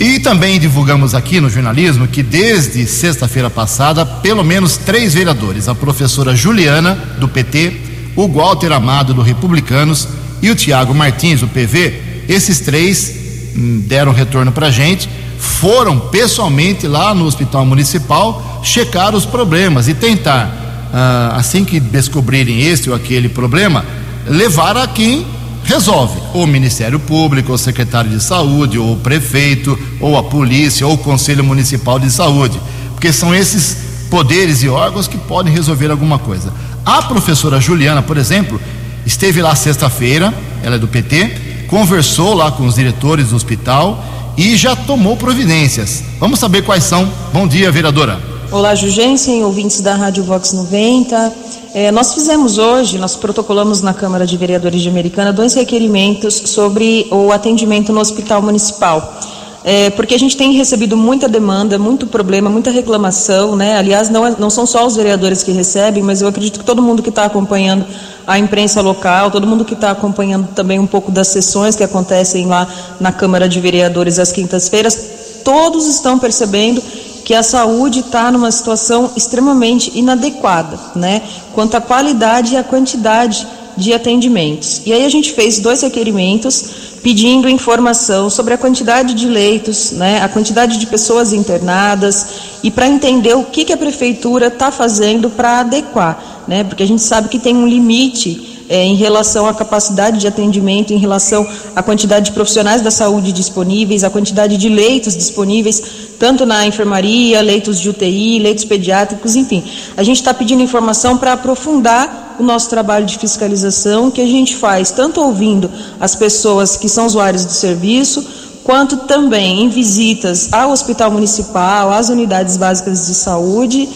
E 0.00 0.18
também 0.18 0.58
divulgamos 0.58 1.14
aqui 1.14 1.42
no 1.42 1.50
jornalismo 1.50 2.08
que 2.08 2.22
desde 2.22 2.86
sexta-feira 2.86 3.50
passada, 3.50 4.06
pelo 4.06 4.42
menos 4.42 4.78
três 4.78 5.12
vereadores, 5.12 5.68
a 5.68 5.74
professora 5.74 6.34
Juliana, 6.34 6.94
do 7.18 7.28
PT, 7.28 7.76
o 8.16 8.26
Walter 8.26 8.72
Amado, 8.72 9.12
do 9.12 9.20
Republicanos, 9.20 10.08
e 10.40 10.48
o 10.48 10.54
Tiago 10.54 10.94
Martins, 10.94 11.40
do 11.40 11.48
PV, 11.48 12.24
esses 12.30 12.60
três 12.60 13.14
hum, 13.54 13.82
deram 13.86 14.14
retorno 14.14 14.50
para 14.50 14.68
a 14.68 14.70
gente, 14.70 15.06
foram 15.38 15.98
pessoalmente 15.98 16.86
lá 16.86 17.14
no 17.14 17.26
Hospital 17.26 17.66
Municipal 17.66 18.62
checar 18.64 19.14
os 19.14 19.26
problemas 19.26 19.86
e 19.86 19.92
tentar, 19.92 20.88
ah, 20.94 21.34
assim 21.36 21.62
que 21.62 21.78
descobrirem 21.78 22.62
este 22.62 22.88
ou 22.88 22.96
aquele 22.96 23.28
problema, 23.28 23.84
levar 24.26 24.78
a 24.78 24.86
quem 24.86 25.26
resolve. 25.64 26.20
O 26.34 26.46
Ministério 26.46 26.98
Público, 26.98 27.52
o 27.52 27.58
secretário 27.58 28.10
de 28.10 28.22
Saúde, 28.22 28.78
ou 28.78 28.92
o 28.92 28.96
prefeito, 28.96 29.78
ou 30.00 30.16
a 30.16 30.22
polícia, 30.22 30.86
ou 30.86 30.94
o 30.94 30.98
Conselho 30.98 31.44
Municipal 31.44 31.98
de 31.98 32.10
Saúde. 32.10 32.60
Porque 32.92 33.12
são 33.12 33.34
esses 33.34 33.90
poderes 34.10 34.62
e 34.62 34.68
órgãos 34.68 35.06
que 35.06 35.16
podem 35.16 35.52
resolver 35.52 35.90
alguma 35.90 36.18
coisa. 36.18 36.52
A 36.84 37.02
professora 37.02 37.60
Juliana, 37.60 38.02
por 38.02 38.16
exemplo, 38.16 38.60
esteve 39.06 39.40
lá 39.40 39.54
sexta-feira, 39.54 40.34
ela 40.62 40.76
é 40.76 40.78
do 40.78 40.88
PT, 40.88 41.66
conversou 41.68 42.34
lá 42.34 42.50
com 42.50 42.66
os 42.66 42.74
diretores 42.74 43.28
do 43.28 43.36
hospital 43.36 44.04
e 44.36 44.56
já 44.56 44.74
tomou 44.74 45.16
providências. 45.16 46.02
Vamos 46.18 46.38
saber 46.38 46.62
quais 46.62 46.84
são. 46.84 47.08
Bom 47.32 47.46
dia, 47.46 47.70
vereadora. 47.70 48.20
Olá, 48.50 48.74
Jugensen, 48.74 49.44
ouvintes 49.44 49.80
da 49.80 49.94
Rádio 49.94 50.24
Vox 50.24 50.52
90. 50.52 51.32
É, 51.72 51.92
nós 51.92 52.12
fizemos 52.14 52.58
hoje, 52.58 52.98
nós 52.98 53.14
protocolamos 53.14 53.80
na 53.80 53.94
Câmara 53.94 54.26
de 54.26 54.36
Vereadores 54.36 54.82
de 54.82 54.88
Americana 54.88 55.32
dois 55.32 55.54
requerimentos 55.54 56.34
sobre 56.46 57.06
o 57.12 57.30
atendimento 57.30 57.92
no 57.92 58.00
Hospital 58.00 58.42
Municipal. 58.42 59.20
É, 59.62 59.90
porque 59.90 60.14
a 60.14 60.18
gente 60.18 60.36
tem 60.36 60.52
recebido 60.52 60.96
muita 60.96 61.28
demanda, 61.28 61.78
muito 61.78 62.08
problema, 62.08 62.50
muita 62.50 62.72
reclamação, 62.72 63.54
né? 63.54 63.76
Aliás, 63.76 64.08
não, 64.08 64.26
é, 64.26 64.34
não 64.36 64.50
são 64.50 64.66
só 64.66 64.84
os 64.84 64.96
vereadores 64.96 65.44
que 65.44 65.52
recebem, 65.52 66.02
mas 66.02 66.22
eu 66.22 66.28
acredito 66.28 66.58
que 66.58 66.64
todo 66.64 66.82
mundo 66.82 67.02
que 67.02 67.10
está 67.10 67.24
acompanhando 67.24 67.84
a 68.26 68.36
imprensa 68.36 68.80
local, 68.80 69.30
todo 69.30 69.46
mundo 69.46 69.64
que 69.64 69.74
está 69.74 69.92
acompanhando 69.92 70.48
também 70.48 70.80
um 70.80 70.86
pouco 70.86 71.12
das 71.12 71.28
sessões 71.28 71.76
que 71.76 71.84
acontecem 71.84 72.46
lá 72.46 72.66
na 72.98 73.12
Câmara 73.12 73.48
de 73.48 73.60
Vereadores 73.60 74.18
às 74.18 74.32
quintas-feiras, 74.32 74.98
todos 75.44 75.86
estão 75.86 76.18
percebendo 76.18 76.82
que 77.30 77.34
a 77.36 77.44
saúde 77.44 78.00
está 78.00 78.28
numa 78.32 78.50
situação 78.50 79.12
extremamente 79.16 79.96
inadequada, 79.96 80.76
né? 80.96 81.22
Quanto 81.54 81.76
à 81.76 81.80
qualidade 81.80 82.54
e 82.54 82.56
à 82.56 82.64
quantidade 82.64 83.46
de 83.76 83.94
atendimentos. 83.94 84.82
E 84.84 84.92
aí 84.92 85.04
a 85.04 85.08
gente 85.08 85.32
fez 85.32 85.60
dois 85.60 85.80
requerimentos 85.80 86.64
pedindo 87.04 87.48
informação 87.48 88.28
sobre 88.28 88.54
a 88.54 88.58
quantidade 88.58 89.14
de 89.14 89.28
leitos, 89.28 89.92
né, 89.92 90.20
a 90.20 90.28
quantidade 90.28 90.76
de 90.76 90.86
pessoas 90.88 91.32
internadas 91.32 92.26
e 92.64 92.70
para 92.70 92.88
entender 92.88 93.36
o 93.36 93.44
que, 93.44 93.64
que 93.64 93.72
a 93.72 93.76
prefeitura 93.76 94.48
está 94.48 94.72
fazendo 94.72 95.30
para 95.30 95.60
adequar, 95.60 96.42
né, 96.48 96.64
porque 96.64 96.82
a 96.82 96.86
gente 96.86 97.00
sabe 97.00 97.28
que 97.28 97.38
tem 97.38 97.54
um 97.54 97.68
limite 97.68 98.59
é, 98.70 98.84
em 98.84 98.94
relação 98.94 99.48
à 99.48 99.52
capacidade 99.52 100.18
de 100.18 100.28
atendimento, 100.28 100.92
em 100.92 100.96
relação 100.96 101.44
à 101.74 101.82
quantidade 101.82 102.26
de 102.26 102.32
profissionais 102.32 102.80
da 102.80 102.90
saúde 102.90 103.32
disponíveis, 103.32 104.04
à 104.04 104.10
quantidade 104.10 104.56
de 104.56 104.68
leitos 104.68 105.16
disponíveis, 105.16 105.82
tanto 106.20 106.46
na 106.46 106.64
enfermaria, 106.64 107.42
leitos 107.42 107.80
de 107.80 107.88
UTI, 107.88 108.38
leitos 108.38 108.64
pediátricos, 108.64 109.34
enfim. 109.34 109.64
A 109.96 110.04
gente 110.04 110.18
está 110.18 110.32
pedindo 110.32 110.62
informação 110.62 111.18
para 111.18 111.32
aprofundar 111.32 112.36
o 112.38 112.44
nosso 112.44 112.70
trabalho 112.70 113.04
de 113.04 113.18
fiscalização 113.18 114.08
que 114.08 114.20
a 114.20 114.26
gente 114.26 114.54
faz, 114.54 114.92
tanto 114.92 115.20
ouvindo 115.20 115.68
as 115.98 116.14
pessoas 116.14 116.76
que 116.76 116.88
são 116.88 117.06
usuários 117.06 117.44
do 117.44 117.52
serviço, 117.52 118.24
quanto 118.62 118.98
também 118.98 119.64
em 119.64 119.68
visitas 119.68 120.48
ao 120.52 120.70
Hospital 120.70 121.10
Municipal, 121.10 121.90
às 121.92 122.08
unidades 122.08 122.56
básicas 122.56 123.08
de 123.08 123.14
saúde 123.14 123.88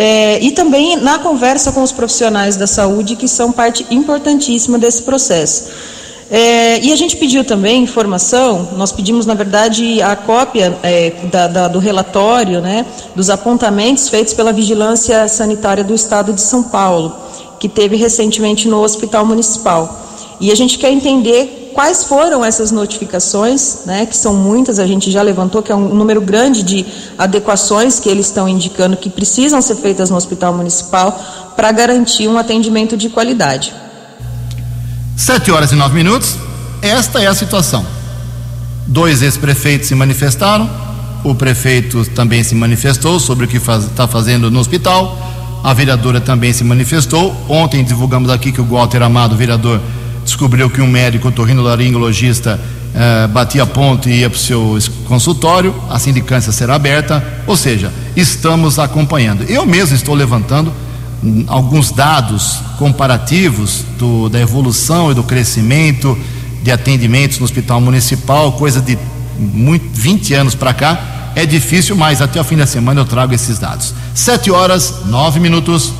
é, 0.00 0.40
e 0.40 0.52
também 0.52 0.94
na 0.94 1.18
conversa 1.18 1.72
com 1.72 1.82
os 1.82 1.90
profissionais 1.90 2.54
da 2.54 2.68
saúde, 2.68 3.16
que 3.16 3.26
são 3.26 3.50
parte 3.50 3.84
importantíssima 3.90 4.78
desse 4.78 5.02
processo. 5.02 5.64
É, 6.30 6.78
e 6.80 6.92
a 6.92 6.96
gente 6.96 7.16
pediu 7.16 7.42
também 7.42 7.82
informação, 7.82 8.68
nós 8.76 8.92
pedimos, 8.92 9.26
na 9.26 9.34
verdade, 9.34 10.00
a 10.00 10.14
cópia 10.14 10.78
é, 10.84 11.10
da, 11.32 11.48
da, 11.48 11.66
do 11.66 11.80
relatório, 11.80 12.60
né, 12.60 12.86
dos 13.16 13.28
apontamentos 13.28 14.08
feitos 14.08 14.34
pela 14.34 14.52
Vigilância 14.52 15.26
Sanitária 15.26 15.82
do 15.82 15.96
Estado 15.96 16.32
de 16.32 16.42
São 16.42 16.62
Paulo, 16.62 17.16
que 17.58 17.68
teve 17.68 17.96
recentemente 17.96 18.68
no 18.68 18.80
Hospital 18.80 19.26
Municipal. 19.26 20.06
E 20.38 20.52
a 20.52 20.54
gente 20.54 20.78
quer 20.78 20.92
entender 20.92 21.57
quais 21.78 22.02
foram 22.02 22.44
essas 22.44 22.72
notificações, 22.72 23.82
né, 23.86 24.04
que 24.04 24.16
são 24.16 24.34
muitas, 24.34 24.80
a 24.80 24.86
gente 24.88 25.12
já 25.12 25.22
levantou, 25.22 25.62
que 25.62 25.70
é 25.70 25.74
um 25.76 25.94
número 25.94 26.20
grande 26.20 26.64
de 26.64 26.84
adequações 27.16 28.00
que 28.00 28.08
eles 28.08 28.26
estão 28.26 28.48
indicando 28.48 28.96
que 28.96 29.08
precisam 29.08 29.62
ser 29.62 29.76
feitas 29.76 30.10
no 30.10 30.16
Hospital 30.16 30.52
Municipal 30.52 31.16
para 31.54 31.70
garantir 31.70 32.26
um 32.26 32.36
atendimento 32.36 32.96
de 32.96 33.08
qualidade. 33.08 33.72
Sete 35.16 35.52
horas 35.52 35.70
e 35.70 35.76
nove 35.76 35.94
minutos, 35.94 36.34
esta 36.82 37.22
é 37.22 37.28
a 37.28 37.34
situação. 37.36 37.86
Dois 38.84 39.22
ex-prefeitos 39.22 39.86
se 39.86 39.94
manifestaram, 39.94 40.68
o 41.22 41.32
prefeito 41.32 42.04
também 42.06 42.42
se 42.42 42.56
manifestou 42.56 43.20
sobre 43.20 43.44
o 43.44 43.48
que 43.48 43.58
está 43.58 43.78
faz, 43.78 43.88
tá 43.94 44.08
fazendo 44.08 44.50
no 44.50 44.58
hospital, 44.58 45.16
a 45.62 45.72
vereadora 45.72 46.20
também 46.20 46.52
se 46.52 46.64
manifestou. 46.64 47.36
Ontem 47.48 47.84
divulgamos 47.84 48.30
aqui 48.30 48.50
que 48.50 48.60
o 48.60 48.64
Walter 48.64 49.00
Amado, 49.00 49.36
vereador, 49.36 49.80
descobriu 50.28 50.68
que 50.68 50.80
um 50.80 50.86
médico 50.86 51.28
otorrinolaringologista 51.28 52.60
eh, 52.94 53.26
batia 53.28 53.64
ponto 53.64 54.08
e 54.08 54.20
ia 54.20 54.30
para 54.30 54.36
o 54.36 54.40
seu 54.40 54.78
consultório, 55.06 55.74
a 55.88 55.98
sindicância 55.98 56.52
será 56.52 56.74
aberta, 56.74 57.24
ou 57.46 57.56
seja, 57.56 57.92
estamos 58.14 58.78
acompanhando. 58.78 59.44
Eu 59.44 59.64
mesmo 59.64 59.96
estou 59.96 60.14
levantando 60.14 60.72
hum, 61.22 61.44
alguns 61.46 61.90
dados 61.90 62.60
comparativos 62.78 63.84
do, 63.98 64.28
da 64.28 64.38
evolução 64.38 65.10
e 65.10 65.14
do 65.14 65.22
crescimento 65.22 66.16
de 66.62 66.70
atendimentos 66.70 67.38
no 67.38 67.44
hospital 67.44 67.80
municipal, 67.80 68.52
coisa 68.52 68.80
de 68.80 68.98
muito, 69.38 69.88
20 69.92 70.34
anos 70.34 70.54
para 70.54 70.74
cá. 70.74 71.32
É 71.34 71.46
difícil, 71.46 71.96
mas 71.96 72.20
até 72.20 72.40
o 72.40 72.44
fim 72.44 72.56
da 72.56 72.66
semana 72.66 73.00
eu 73.00 73.04
trago 73.04 73.32
esses 73.32 73.58
dados. 73.58 73.94
Sete 74.14 74.50
horas, 74.50 75.06
nove 75.06 75.40
minutos. 75.40 75.92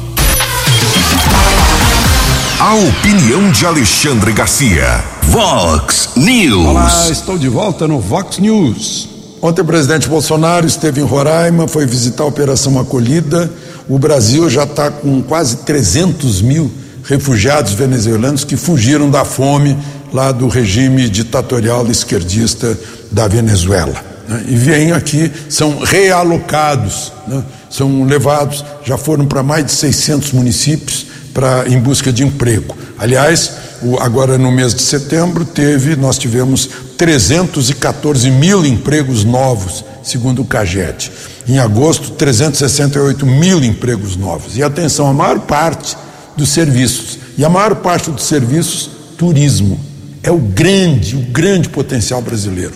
A 2.69 2.75
opinião 2.75 3.51
de 3.51 3.65
Alexandre 3.65 4.31
Garcia. 4.31 5.03
Vox 5.23 6.11
News. 6.15 6.67
Olá, 6.67 7.09
estou 7.11 7.39
de 7.39 7.49
volta 7.49 7.89
no 7.89 7.99
Vox 7.99 8.37
News. 8.39 9.09
Ontem 9.41 9.63
o 9.63 9.65
presidente 9.65 10.07
Bolsonaro 10.07 10.67
esteve 10.67 11.01
em 11.01 11.05
Roraima, 11.05 11.67
foi 11.67 11.87
visitar 11.87 12.25
a 12.25 12.27
Operação 12.27 12.79
Acolhida. 12.79 13.51
O 13.89 13.99
Brasil 13.99 14.51
já 14.51 14.65
está 14.65 14.91
com 14.91 15.23
quase 15.23 15.57
300 15.65 16.43
mil 16.43 16.71
refugiados 17.05 17.73
venezuelanos 17.73 18.45
que 18.45 18.55
fugiram 18.55 19.11
da 19.11 19.25
fome 19.25 19.75
lá 20.13 20.31
do 20.31 20.47
regime 20.47 21.09
ditatorial 21.09 21.87
esquerdista 21.87 22.79
da 23.11 23.27
Venezuela. 23.27 23.95
Né? 24.29 24.45
E 24.47 24.57
vêm 24.57 24.93
aqui, 24.93 25.33
são 25.49 25.79
realocados, 25.79 27.15
né? 27.27 27.43
são 27.71 28.05
levados, 28.05 28.63
já 28.85 28.99
foram 28.99 29.25
para 29.25 29.43
mais 29.43 29.65
de 29.65 29.73
600 29.73 30.33
municípios 30.33 31.08
para 31.39 31.69
em 31.69 31.79
busca 31.79 32.13
de 32.13 32.25
emprego. 32.25 32.77
Aliás, 32.99 33.53
o, 33.81 33.97
agora 34.01 34.37
no 34.37 34.51
mês 34.51 34.75
de 34.75 34.83
setembro 34.83 35.45
teve, 35.45 35.95
nós 35.95 36.19
tivemos 36.19 36.69
314 36.97 38.29
mil 38.29 38.67
empregos 38.67 39.23
novos, 39.23 39.85
segundo 40.03 40.43
o 40.43 40.45
CAGED. 40.45 41.13
Em 41.47 41.61
agosto, 41.61 42.11
368 42.11 43.25
mil 43.25 43.63
empregos 43.63 44.17
novos. 44.17 44.57
E 44.57 44.65
atenção, 44.65 45.07
a 45.07 45.13
maior 45.13 45.39
parte 45.39 45.97
dos 46.37 46.49
serviços, 46.49 47.21
e 47.39 47.45
a 47.45 47.49
maior 47.49 47.77
parte 47.77 48.11
dos 48.11 48.25
serviços, 48.25 48.91
turismo. 49.17 49.79
É 50.25 50.33
o 50.33 50.39
grande, 50.39 51.15
o 51.15 51.21
grande 51.21 51.69
potencial 51.69 52.21
brasileiro. 52.21 52.75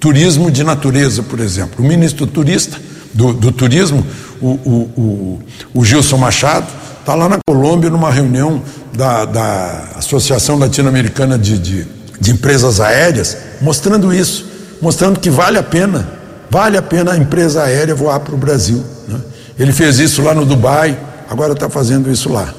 Turismo 0.00 0.50
de 0.50 0.64
natureza, 0.64 1.22
por 1.22 1.38
exemplo. 1.38 1.84
O 1.84 1.86
ministro 1.86 2.26
turista, 2.26 2.76
do, 3.14 3.32
do 3.32 3.52
turismo, 3.52 4.04
o, 4.40 4.48
o, 4.48 4.90
o, 4.96 5.42
o 5.72 5.84
Gilson 5.84 6.18
Machado, 6.18 6.66
está 7.04 7.14
lá 7.14 7.28
na 7.28 7.38
Colômbia 7.46 7.90
numa 7.90 8.10
reunião 8.10 8.62
da, 8.94 9.26
da 9.26 9.88
Associação 9.96 10.58
Latino-Americana 10.58 11.38
de, 11.38 11.58
de, 11.58 11.86
de, 12.18 12.30
Empresas 12.30 12.80
Aéreas, 12.80 13.36
mostrando 13.60 14.12
isso, 14.12 14.46
mostrando 14.80 15.20
que 15.20 15.28
vale 15.28 15.58
a 15.58 15.62
pena, 15.62 16.08
vale 16.50 16.78
a 16.78 16.82
pena 16.82 17.12
a 17.12 17.16
empresa 17.18 17.62
aérea 17.62 17.94
voar 17.94 18.20
para 18.20 18.34
o 18.34 18.38
Brasil. 18.38 18.82
Né? 19.06 19.20
Ele 19.58 19.70
fez 19.70 19.98
isso 19.98 20.22
lá 20.22 20.34
no 20.34 20.46
Dubai, 20.46 20.98
agora 21.28 21.52
está 21.52 21.68
fazendo 21.68 22.10
isso 22.10 22.32
lá. 22.32 22.54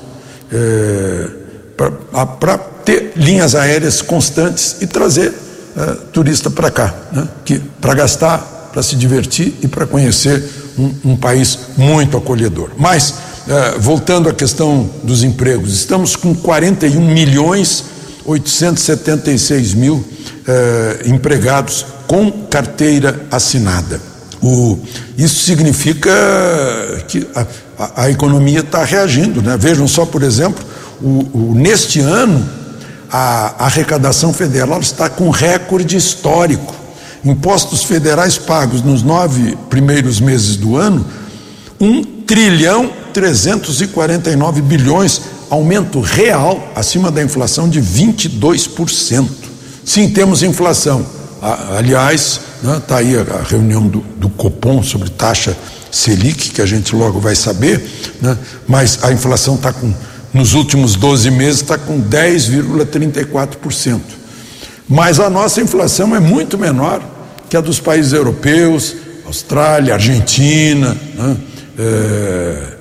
É, 0.54 1.28
para 2.40 2.58
ter 2.86 3.14
linhas 3.16 3.56
aéreas 3.56 4.00
constantes 4.00 4.78
e 4.80 4.86
trazer 4.86 5.34
é, 5.76 5.86
turista 6.14 6.52
para 6.52 6.70
cá, 6.70 6.94
né? 7.12 7.28
para 7.82 7.96
gastar, 7.96 8.70
para 8.72 8.84
se 8.84 8.96
divertir 8.96 9.56
e 9.64 9.68
para 9.68 9.88
conhecer 9.88 10.44
um, 10.78 11.14
um 11.14 11.18
país 11.18 11.58
muito 11.76 12.16
acolhedor. 12.16 12.70
Mas 12.78 13.25
voltando 13.80 14.30
à 14.30 14.34
questão 14.34 14.90
dos 15.04 15.24
empregos, 15.24 15.74
estamos 15.74 16.16
com 16.16 16.34
41 16.34 17.00
milhões 17.02 17.84
876 18.26 19.74
mil 19.76 20.04
eh, 20.48 21.04
empregados 21.06 21.86
com 22.08 22.32
carteira 22.32 23.26
assinada. 23.32 24.02
O, 24.42 24.80
isso 25.18 25.46
significa 25.46 26.12
que 27.08 27.28
a, 27.36 27.48
a, 27.78 28.04
a 28.04 28.10
economia 28.10 28.60
está 28.60 28.84
reagindo. 28.84 29.42
Né? 29.42 29.56
Vejam 29.58 29.88
só, 29.88 30.06
por 30.06 30.24
exemplo, 30.24 30.64
o, 31.02 31.28
o, 31.34 31.56
neste 31.56 32.00
ano 32.00 32.48
a, 33.12 33.64
a 33.64 33.66
arrecadação 33.66 34.34
federal 34.34 34.80
está 34.80 35.08
com 35.08 35.30
recorde 35.30 35.96
histórico. 35.96 36.74
Impostos 37.24 37.84
federais 37.84 38.38
pagos 38.38 38.82
nos 38.84 39.02
nove 39.02 39.58
primeiros 39.70 40.20
meses 40.20 40.58
do 40.58 40.78
ano, 40.78 41.06
um 41.80 42.04
trilhão 42.26 42.92
349 43.14 44.62
bilhões, 44.62 45.22
aumento 45.50 46.02
real 46.02 46.72
acima 46.76 47.10
da 47.12 47.24
inflação 47.24 47.70
de 47.70 47.82
22%. 47.82 49.28
Sim, 49.84 50.10
temos 50.10 50.44
inflação. 50.44 51.06
Aliás, 51.78 52.42
está 52.78 53.02
né, 53.02 53.02
aí 53.02 53.18
a, 53.18 53.44
reunião 53.48 53.88
do, 53.88 54.00
do, 54.18 54.30
Copom 54.30 54.82
sobre 54.82 55.10
taxa 55.10 55.56
Selic, 55.92 56.50
que 56.50 56.62
a 56.62 56.66
gente 56.66 56.96
logo 56.96 57.20
vai 57.20 57.36
saber, 57.36 57.88
né, 58.20 58.36
mas 58.68 59.04
a 59.04 59.12
inflação 59.12 59.54
está 59.56 59.72
com, 59.72 59.94
nos 60.34 60.56
últimos 60.56 60.96
12 60.96 61.30
meses, 61.30 61.62
está 61.62 61.78
com 61.78 62.02
10,34%. 62.02 64.02
Mas 64.90 65.20
a 65.20 65.30
nossa 65.30 65.62
inflação 65.62 66.16
é 66.16 66.20
muito 66.20 66.58
menor 66.58 67.04
que 67.48 67.56
a 67.56 67.62
dos 67.62 67.80
países 67.80 68.14
europeus, 68.14 68.96
Austrália, 69.26 69.94
Argentina, 69.94 70.98
né, 71.16 71.38
é, 71.78 72.76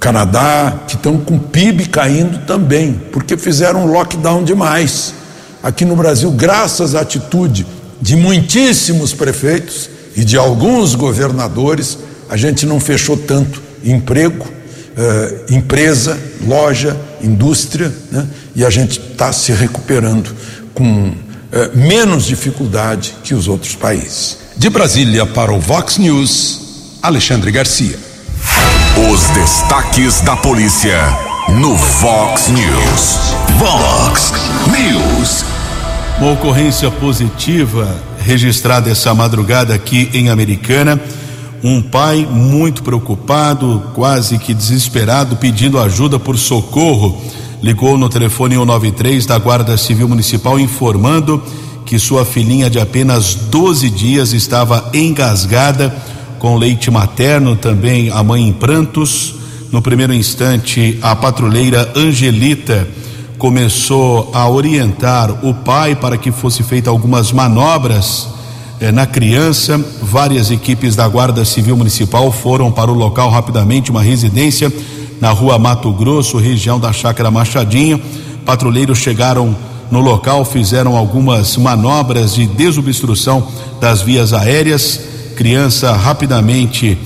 Canadá, 0.00 0.80
que 0.88 0.96
estão 0.96 1.18
com 1.18 1.38
PIB 1.38 1.86
caindo 1.86 2.44
também, 2.46 3.00
porque 3.12 3.36
fizeram 3.36 3.84
um 3.84 3.92
lockdown 3.92 4.42
demais. 4.42 5.14
Aqui 5.62 5.84
no 5.84 5.94
Brasil, 5.94 6.30
graças 6.32 6.94
à 6.94 7.00
atitude 7.00 7.64
de 8.00 8.16
muitíssimos 8.16 9.14
prefeitos 9.14 9.88
e 10.16 10.24
de 10.24 10.36
alguns 10.36 10.96
governadores, 10.96 11.98
a 12.28 12.36
gente 12.36 12.66
não 12.66 12.80
fechou 12.80 13.16
tanto 13.16 13.62
emprego, 13.84 14.46
eh, 14.96 15.44
empresa, 15.50 16.18
loja, 16.44 16.96
indústria, 17.22 17.92
né? 18.10 18.26
e 18.56 18.64
a 18.64 18.70
gente 18.70 19.00
está 19.00 19.32
se 19.32 19.52
recuperando 19.52 20.34
com 20.74 21.12
eh, 21.52 21.70
menos 21.74 22.24
dificuldade 22.24 23.14
que 23.22 23.34
os 23.34 23.46
outros 23.46 23.76
países. 23.76 24.38
De 24.56 24.68
Brasília 24.68 25.24
para 25.24 25.52
o 25.52 25.60
Vox 25.60 25.98
News, 25.98 26.98
Alexandre 27.00 27.52
Garcia. 27.52 28.11
Os 28.94 29.26
destaques 29.30 30.20
da 30.20 30.36
polícia 30.36 30.98
no 31.58 31.74
Vox 31.74 32.48
News. 32.48 33.34
Vox 33.58 34.34
News. 34.70 35.44
Uma 36.20 36.32
ocorrência 36.32 36.90
positiva 36.90 37.88
registrada 38.18 38.90
essa 38.90 39.14
madrugada 39.14 39.74
aqui 39.74 40.10
em 40.12 40.28
Americana. 40.28 41.00
Um 41.64 41.80
pai 41.80 42.28
muito 42.30 42.82
preocupado, 42.82 43.82
quase 43.94 44.38
que 44.38 44.52
desesperado, 44.52 45.36
pedindo 45.36 45.80
ajuda 45.80 46.18
por 46.18 46.36
socorro. 46.36 47.18
Ligou 47.62 47.96
no 47.96 48.10
telefone 48.10 48.56
193 48.56 49.24
da 49.24 49.38
Guarda 49.38 49.74
Civil 49.78 50.06
Municipal 50.06 50.60
informando 50.60 51.42
que 51.86 51.98
sua 51.98 52.26
filhinha 52.26 52.68
de 52.68 52.78
apenas 52.78 53.34
12 53.34 53.88
dias 53.88 54.34
estava 54.34 54.90
engasgada 54.92 56.11
com 56.42 56.56
leite 56.56 56.90
materno, 56.90 57.54
também 57.54 58.10
a 58.10 58.20
mãe 58.20 58.48
em 58.48 58.52
prantos. 58.52 59.36
No 59.70 59.80
primeiro 59.80 60.12
instante, 60.12 60.98
a 61.00 61.14
patrulheira 61.14 61.92
Angelita 61.94 62.88
começou 63.38 64.28
a 64.34 64.50
orientar 64.50 65.46
o 65.46 65.54
pai 65.54 65.94
para 65.94 66.18
que 66.18 66.32
fosse 66.32 66.64
feita 66.64 66.90
algumas 66.90 67.30
manobras 67.30 68.26
eh, 68.80 68.90
na 68.90 69.06
criança. 69.06 69.78
Várias 70.02 70.50
equipes 70.50 70.96
da 70.96 71.06
Guarda 71.06 71.44
Civil 71.44 71.76
Municipal 71.76 72.32
foram 72.32 72.72
para 72.72 72.90
o 72.90 72.94
local 72.94 73.30
rapidamente, 73.30 73.92
uma 73.92 74.02
residência 74.02 74.72
na 75.20 75.30
rua 75.30 75.60
Mato 75.60 75.92
Grosso, 75.92 76.38
região 76.38 76.80
da 76.80 76.92
Chácara 76.92 77.30
Machadinha. 77.30 78.00
Patrulheiros 78.44 78.98
chegaram 78.98 79.54
no 79.92 80.00
local, 80.00 80.44
fizeram 80.44 80.96
algumas 80.96 81.56
manobras 81.56 82.34
de 82.34 82.46
desobstrução 82.46 83.46
das 83.80 84.02
vias 84.02 84.32
aéreas. 84.32 85.12
Criança 85.32 85.92
rapidamente 85.92 86.96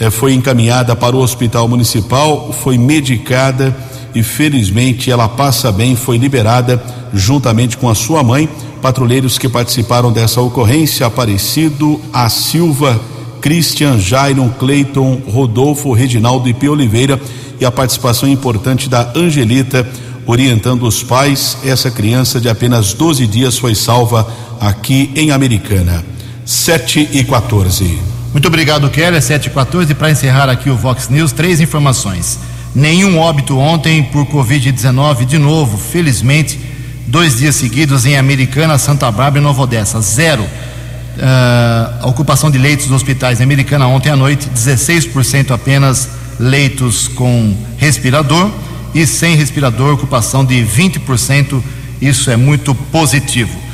eh, 0.00 0.10
foi 0.10 0.34
encaminhada 0.34 0.96
para 0.96 1.14
o 1.14 1.20
hospital 1.20 1.68
municipal, 1.68 2.52
foi 2.52 2.76
medicada 2.76 3.74
e 4.14 4.22
felizmente 4.22 5.10
ela 5.10 5.28
passa 5.28 5.72
bem, 5.72 5.96
foi 5.96 6.16
liberada 6.16 6.82
juntamente 7.12 7.76
com 7.76 7.88
a 7.88 7.94
sua 7.94 8.22
mãe. 8.22 8.48
Patrulheiros 8.80 9.38
que 9.38 9.48
participaram 9.48 10.12
dessa 10.12 10.40
ocorrência: 10.40 11.06
Aparecido, 11.06 12.00
a 12.12 12.28
Silva, 12.28 13.00
Christian, 13.40 13.98
Jairon, 13.98 14.50
Cleiton, 14.50 15.20
Rodolfo, 15.26 15.92
Reginaldo 15.92 16.48
e 16.48 16.54
P. 16.54 16.68
Oliveira 16.68 17.20
e 17.60 17.64
a 17.64 17.70
participação 17.70 18.28
importante 18.28 18.88
da 18.88 19.12
Angelita, 19.14 19.86
orientando 20.26 20.86
os 20.86 21.02
pais. 21.02 21.58
Essa 21.64 21.90
criança 21.90 22.40
de 22.40 22.48
apenas 22.48 22.92
12 22.92 23.26
dias 23.26 23.58
foi 23.58 23.74
salva 23.74 24.26
aqui 24.60 25.10
em 25.14 25.30
Americana. 25.30 26.04
7 26.44 27.08
e 27.12 27.24
14. 27.24 27.98
Muito 28.32 28.48
obrigado, 28.48 28.90
Keller. 28.90 29.22
7 29.22 29.46
e 29.46 29.50
14. 29.50 29.94
Para 29.94 30.10
encerrar 30.10 30.48
aqui 30.50 30.68
o 30.68 30.76
Vox 30.76 31.08
News, 31.08 31.32
três 31.32 31.60
informações. 31.60 32.38
Nenhum 32.74 33.18
óbito 33.18 33.56
ontem 33.58 34.02
por 34.02 34.26
Covid-19, 34.26 35.24
de 35.24 35.38
novo, 35.38 35.78
felizmente, 35.78 36.58
dois 37.06 37.38
dias 37.38 37.54
seguidos 37.54 38.04
em 38.04 38.16
Americana, 38.16 38.76
Santa 38.76 39.10
Bárbara 39.10 39.38
e 39.38 39.42
Nova 39.42 39.62
Odessa. 39.62 40.00
Zero. 40.00 40.42
Uh, 40.42 42.08
ocupação 42.08 42.50
de 42.50 42.58
leitos 42.58 42.86
dos 42.86 42.96
hospitais 42.96 43.38
em 43.38 43.44
Americana 43.44 43.86
ontem 43.86 44.10
à 44.10 44.16
noite, 44.16 44.50
16% 44.52 45.52
apenas 45.52 46.08
leitos 46.40 47.06
com 47.06 47.56
respirador 47.78 48.50
e 48.92 49.06
sem 49.06 49.36
respirador, 49.36 49.94
ocupação 49.94 50.44
de 50.44 50.56
20%. 50.56 51.62
Isso 52.02 52.30
é 52.32 52.36
muito 52.36 52.74
positivo. 52.74 53.64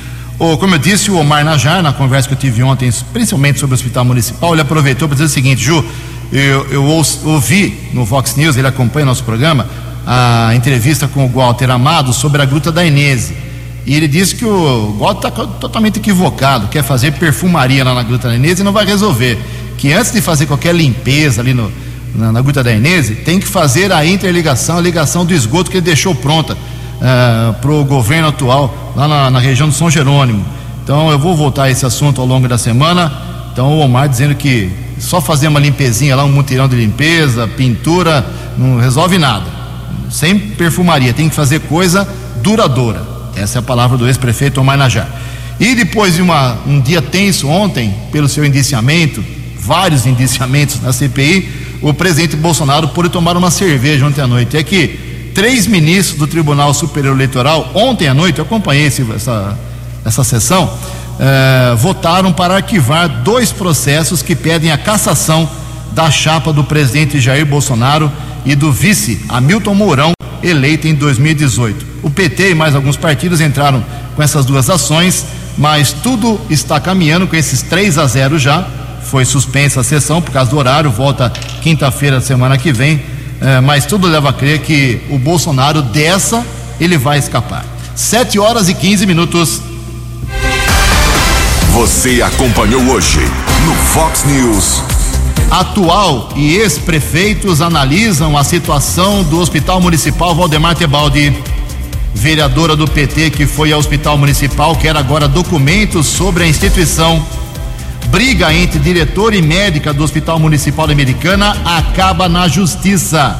Oh, 0.43 0.57
como 0.57 0.75
eu 0.75 0.79
disse, 0.79 1.11
o 1.11 1.19
Omar 1.19 1.45
Najar, 1.45 1.83
na 1.83 1.93
conversa 1.93 2.27
que 2.27 2.33
eu 2.33 2.39
tive 2.39 2.63
ontem, 2.63 2.91
principalmente 3.13 3.61
sobre 3.61 3.75
o 3.75 3.77
Hospital 3.77 4.07
Municipal, 4.07 4.55
ele 4.55 4.63
aproveitou 4.63 5.07
para 5.07 5.15
dizer 5.15 5.27
o 5.27 5.29
seguinte: 5.29 5.63
Ju, 5.63 5.85
eu, 6.33 6.67
eu 6.71 6.83
ouvi 6.83 7.91
no 7.93 8.07
Vox 8.07 8.37
News, 8.37 8.57
ele 8.57 8.67
acompanha 8.67 9.05
nosso 9.05 9.23
programa, 9.23 9.69
a 10.07 10.55
entrevista 10.55 11.07
com 11.07 11.27
o 11.27 11.29
Walter 11.29 11.71
Amado 11.71 12.15
sobre 12.15 12.41
a 12.41 12.47
Gruta 12.47 12.73
da 12.73 12.83
Inese. 12.83 13.37
E 13.85 13.95
ele 13.95 14.09
disse 14.09 14.35
que 14.35 14.47
o 14.47 14.97
Walter 14.99 15.29
está 15.29 15.47
totalmente 15.47 15.99
equivocado, 15.99 16.69
quer 16.69 16.83
fazer 16.83 17.13
perfumaria 17.13 17.85
lá 17.85 17.93
na 17.93 18.03
Gruta 18.03 18.29
da 18.29 18.35
Inese 18.35 18.63
e 18.63 18.65
não 18.65 18.73
vai 18.73 18.87
resolver. 18.87 19.39
Que 19.77 19.93
antes 19.93 20.11
de 20.11 20.23
fazer 20.23 20.47
qualquer 20.47 20.75
limpeza 20.75 21.43
ali 21.43 21.53
no, 21.53 21.71
na, 22.15 22.33
na 22.33 22.41
Gruta 22.41 22.65
da 22.65 22.73
Inese, 22.73 23.15
tem 23.15 23.39
que 23.39 23.47
fazer 23.47 23.93
a 23.93 24.07
interligação, 24.07 24.79
a 24.79 24.81
ligação 24.81 25.27
do 25.27 25.35
esgoto 25.35 25.71
que 25.71 25.77
ele 25.77 25.85
deixou 25.85 26.15
pronta 26.15 26.57
ah, 27.01 27.55
para 27.61 27.71
o 27.71 27.85
governo 27.85 28.29
atual, 28.29 28.93
lá 28.95 29.09
na, 29.09 29.31
na 29.31 29.39
região 29.39 29.69
de 29.69 29.75
São 29.75 29.91
Jerônimo. 29.91 30.45
Então 30.83 31.11
eu 31.11 31.19
vou 31.19 31.35
voltar 31.35 31.65
a 31.65 31.71
esse 31.71 31.87
assunto 31.87 32.21
ao 32.21 32.27
longo 32.27 32.49
da 32.49 32.59
semana. 32.59 33.13
Então 33.53 33.79
o 33.79 33.81
Omar 33.81 34.09
dizendo 34.09 34.35
que 34.35 34.71
só 34.99 35.21
fazer 35.21 35.49
uma 35.49 35.59
limpezinha 35.59 36.15
lá, 36.15 36.25
um 36.25 36.33
mutirão 36.33 36.69
de 36.69 36.77
limpeza, 36.77 37.49
pintura, 37.49 38.25
não 38.57 38.79
resolve 38.79 39.19
nada. 39.19 39.47
Sem 40.11 40.39
perfumaria, 40.39 41.15
tem 41.15 41.29
que 41.29 41.35
fazer 41.35 41.61
coisa 41.61 42.07
duradoura. 42.43 43.03
Essa 43.35 43.59
é 43.59 43.61
a 43.61 43.63
palavra 43.63 43.97
do 43.97 44.07
ex-prefeito 44.07 44.61
Omar 44.61 44.77
Najar. 44.77 45.09
E 45.59 45.75
depois 45.75 46.17
de 46.17 46.23
uma, 46.23 46.59
um 46.67 46.81
dia 46.81 47.01
tenso 47.01 47.49
ontem, 47.49 47.95
pelo 48.11 48.29
seu 48.29 48.45
indiciamento, 48.45 49.25
vários 49.59 50.05
indiciamentos 50.07 50.81
na 50.83 50.93
CPI, 50.93 51.79
o 51.81 51.95
presidente 51.95 52.37
Bolsonaro 52.37 52.89
pôde 52.89 53.09
tomar 53.09 53.37
uma 53.37 53.51
cerveja 53.51 54.07
ontem 54.07 54.21
à 54.21 54.27
noite. 54.27 54.57
É 54.57 54.63
que 54.63 55.10
três 55.35 55.67
ministros 55.67 56.19
do 56.19 56.27
Tribunal 56.27 56.73
Superior 56.75 57.15
Eleitoral, 57.15 57.71
ontem 57.75 58.09
à 58.09 58.15
noite, 58.15 58.39
eu 58.39 58.45
acompanhei 58.45 58.87
essa, 58.87 59.59
essa 60.05 60.25
sessão, 60.25 60.73
eh, 61.19 61.75
votaram 61.77 62.33
para 62.33 62.57
arquivar 62.57 63.09
dois 63.23 63.53
processos 63.53 64.23
que 64.23 64.35
pedem 64.35 64.73
a 64.73 64.79
cassação 64.79 65.49
da 65.93 66.11
chapa 66.11 66.53
do 66.53 66.65
presidente 66.65 67.21
Jair 67.21 67.45
Bolsonaro 67.45 68.11
e 68.45 68.55
do 68.55 68.73
vice 68.73 69.21
Hamilton 69.29 69.75
Mourão, 69.75 70.13
eleito 70.43 70.89
em 70.89 70.95
2018. 70.95 71.87
O 72.03 72.11
PT 72.11 72.51
e 72.51 72.55
mais 72.55 72.75
alguns 72.75 72.97
partidos 72.97 73.41
entraram 73.41 73.85
com 74.17 74.23
essas 74.23 74.47
duas 74.47 74.71
ações, 74.71 75.27
mas 75.59 75.93
tudo 75.93 76.41
está 76.49 76.81
caminhando 76.81 77.27
com 77.27 77.37
esses 77.37 77.63
3 77.63 77.99
a 77.99 78.07
0 78.07 78.39
já. 78.39 78.67
Foi 79.03 79.25
suspensa 79.25 79.81
a 79.81 79.85
sessão 79.85 80.23
por 80.23 80.31
causa 80.31 80.51
do 80.51 80.57
horário, 80.57 80.91
volta 80.91 81.31
quinta-feira 81.61 82.21
semana 82.21 82.57
que 82.57 82.73
vem, 82.73 83.03
eh, 83.41 83.61
mas 83.61 83.87
tudo 83.87 84.07
leva 84.07 84.31
a 84.31 84.33
crer 84.33 84.61
que 84.61 85.01
o 85.11 85.19
Bolsonaro 85.19 85.83
dessa 85.83 86.45
ele 86.81 86.97
vai 86.97 87.19
escapar. 87.19 87.65
7 87.95 88.39
horas 88.39 88.69
e 88.69 88.75
15 88.75 89.07
minutos. 89.07 89.61
Você 91.73 92.21
acompanhou 92.23 92.83
hoje 92.89 93.21
no 93.65 93.75
Fox 93.75 94.25
News. 94.25 94.83
Atual 95.51 96.31
e 96.37 96.57
ex-prefeitos 96.57 97.61
analisam 97.61 98.37
a 98.37 98.45
situação 98.45 99.23
do 99.25 99.41
Hospital 99.41 99.81
Municipal 99.81 100.35
Valdemar 100.35 100.75
Tebaldi. 100.75 101.37
Vereadora 102.15 102.75
do 102.77 102.87
PT 102.87 103.31
que 103.31 103.47
foi 103.47 103.73
ao 103.73 103.79
Hospital 103.79 104.19
Municipal 104.19 104.77
quer 104.77 104.97
agora 104.97 105.29
documentos 105.29 106.07
sobre 106.07 106.45
a 106.45 106.47
instituição. 106.47 107.25
Briga 108.09 108.53
entre 108.53 108.79
diretor 108.79 109.35
e 109.35 109.43
médica 109.43 109.93
do 109.93 110.03
Hospital 110.03 110.39
Municipal 110.39 110.91
Americana 110.91 111.57
acaba 111.65 112.29
na 112.29 112.49
justiça. 112.49 113.39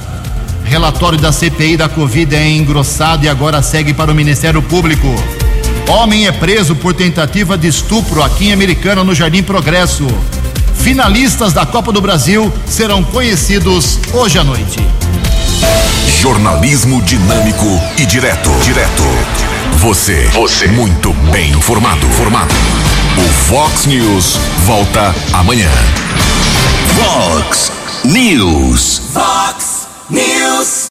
Relatório 0.65 1.19
da 1.19 1.33
CPI 1.33 1.77
da 1.77 1.89
Covid 1.89 2.35
é 2.35 2.49
engrossado 2.49 3.25
e 3.25 3.29
agora 3.29 3.63
segue 3.63 3.93
para 3.93 4.13
o 4.13 4.15
Ministério 4.15 4.63
Público. 4.63 5.09
Homem 5.89 6.29
é 6.29 6.33
preso 6.33 6.77
por 6.77 6.95
tentativa 6.95 7.59
de 7.59 7.67
estupro 7.67 8.23
aqui 8.23 8.49
em 8.49 8.53
Americana, 8.53 9.03
no 9.03 9.15
Jardim 9.15 9.43
Progresso. 9.43 10.07
Finalistas 10.77 11.53
da 11.53 11.67
Copa 11.67 11.93
do 11.93 12.01
Brasil 12.01 12.53
serão 12.67 13.03
conhecidos 13.03 13.99
hoje 14.13 14.39
à 14.39 14.45
noite. 14.45 14.79
Jornalismo 16.21 17.03
dinâmico 17.03 17.67
e 17.99 18.07
direto. 18.07 18.51
Direto. 18.63 19.03
Você. 19.79 20.29
Você. 20.33 20.69
Muito 20.69 21.13
bem 21.33 21.51
informado. 21.51 22.07
Formado. 22.11 22.55
O 23.19 23.33
Fox 23.49 23.87
News 23.87 24.39
volta 24.65 25.15
amanhã. 25.33 25.71
Fox 26.97 27.73
News. 28.05 29.03
Fox 29.13 29.87
News. 30.09 30.89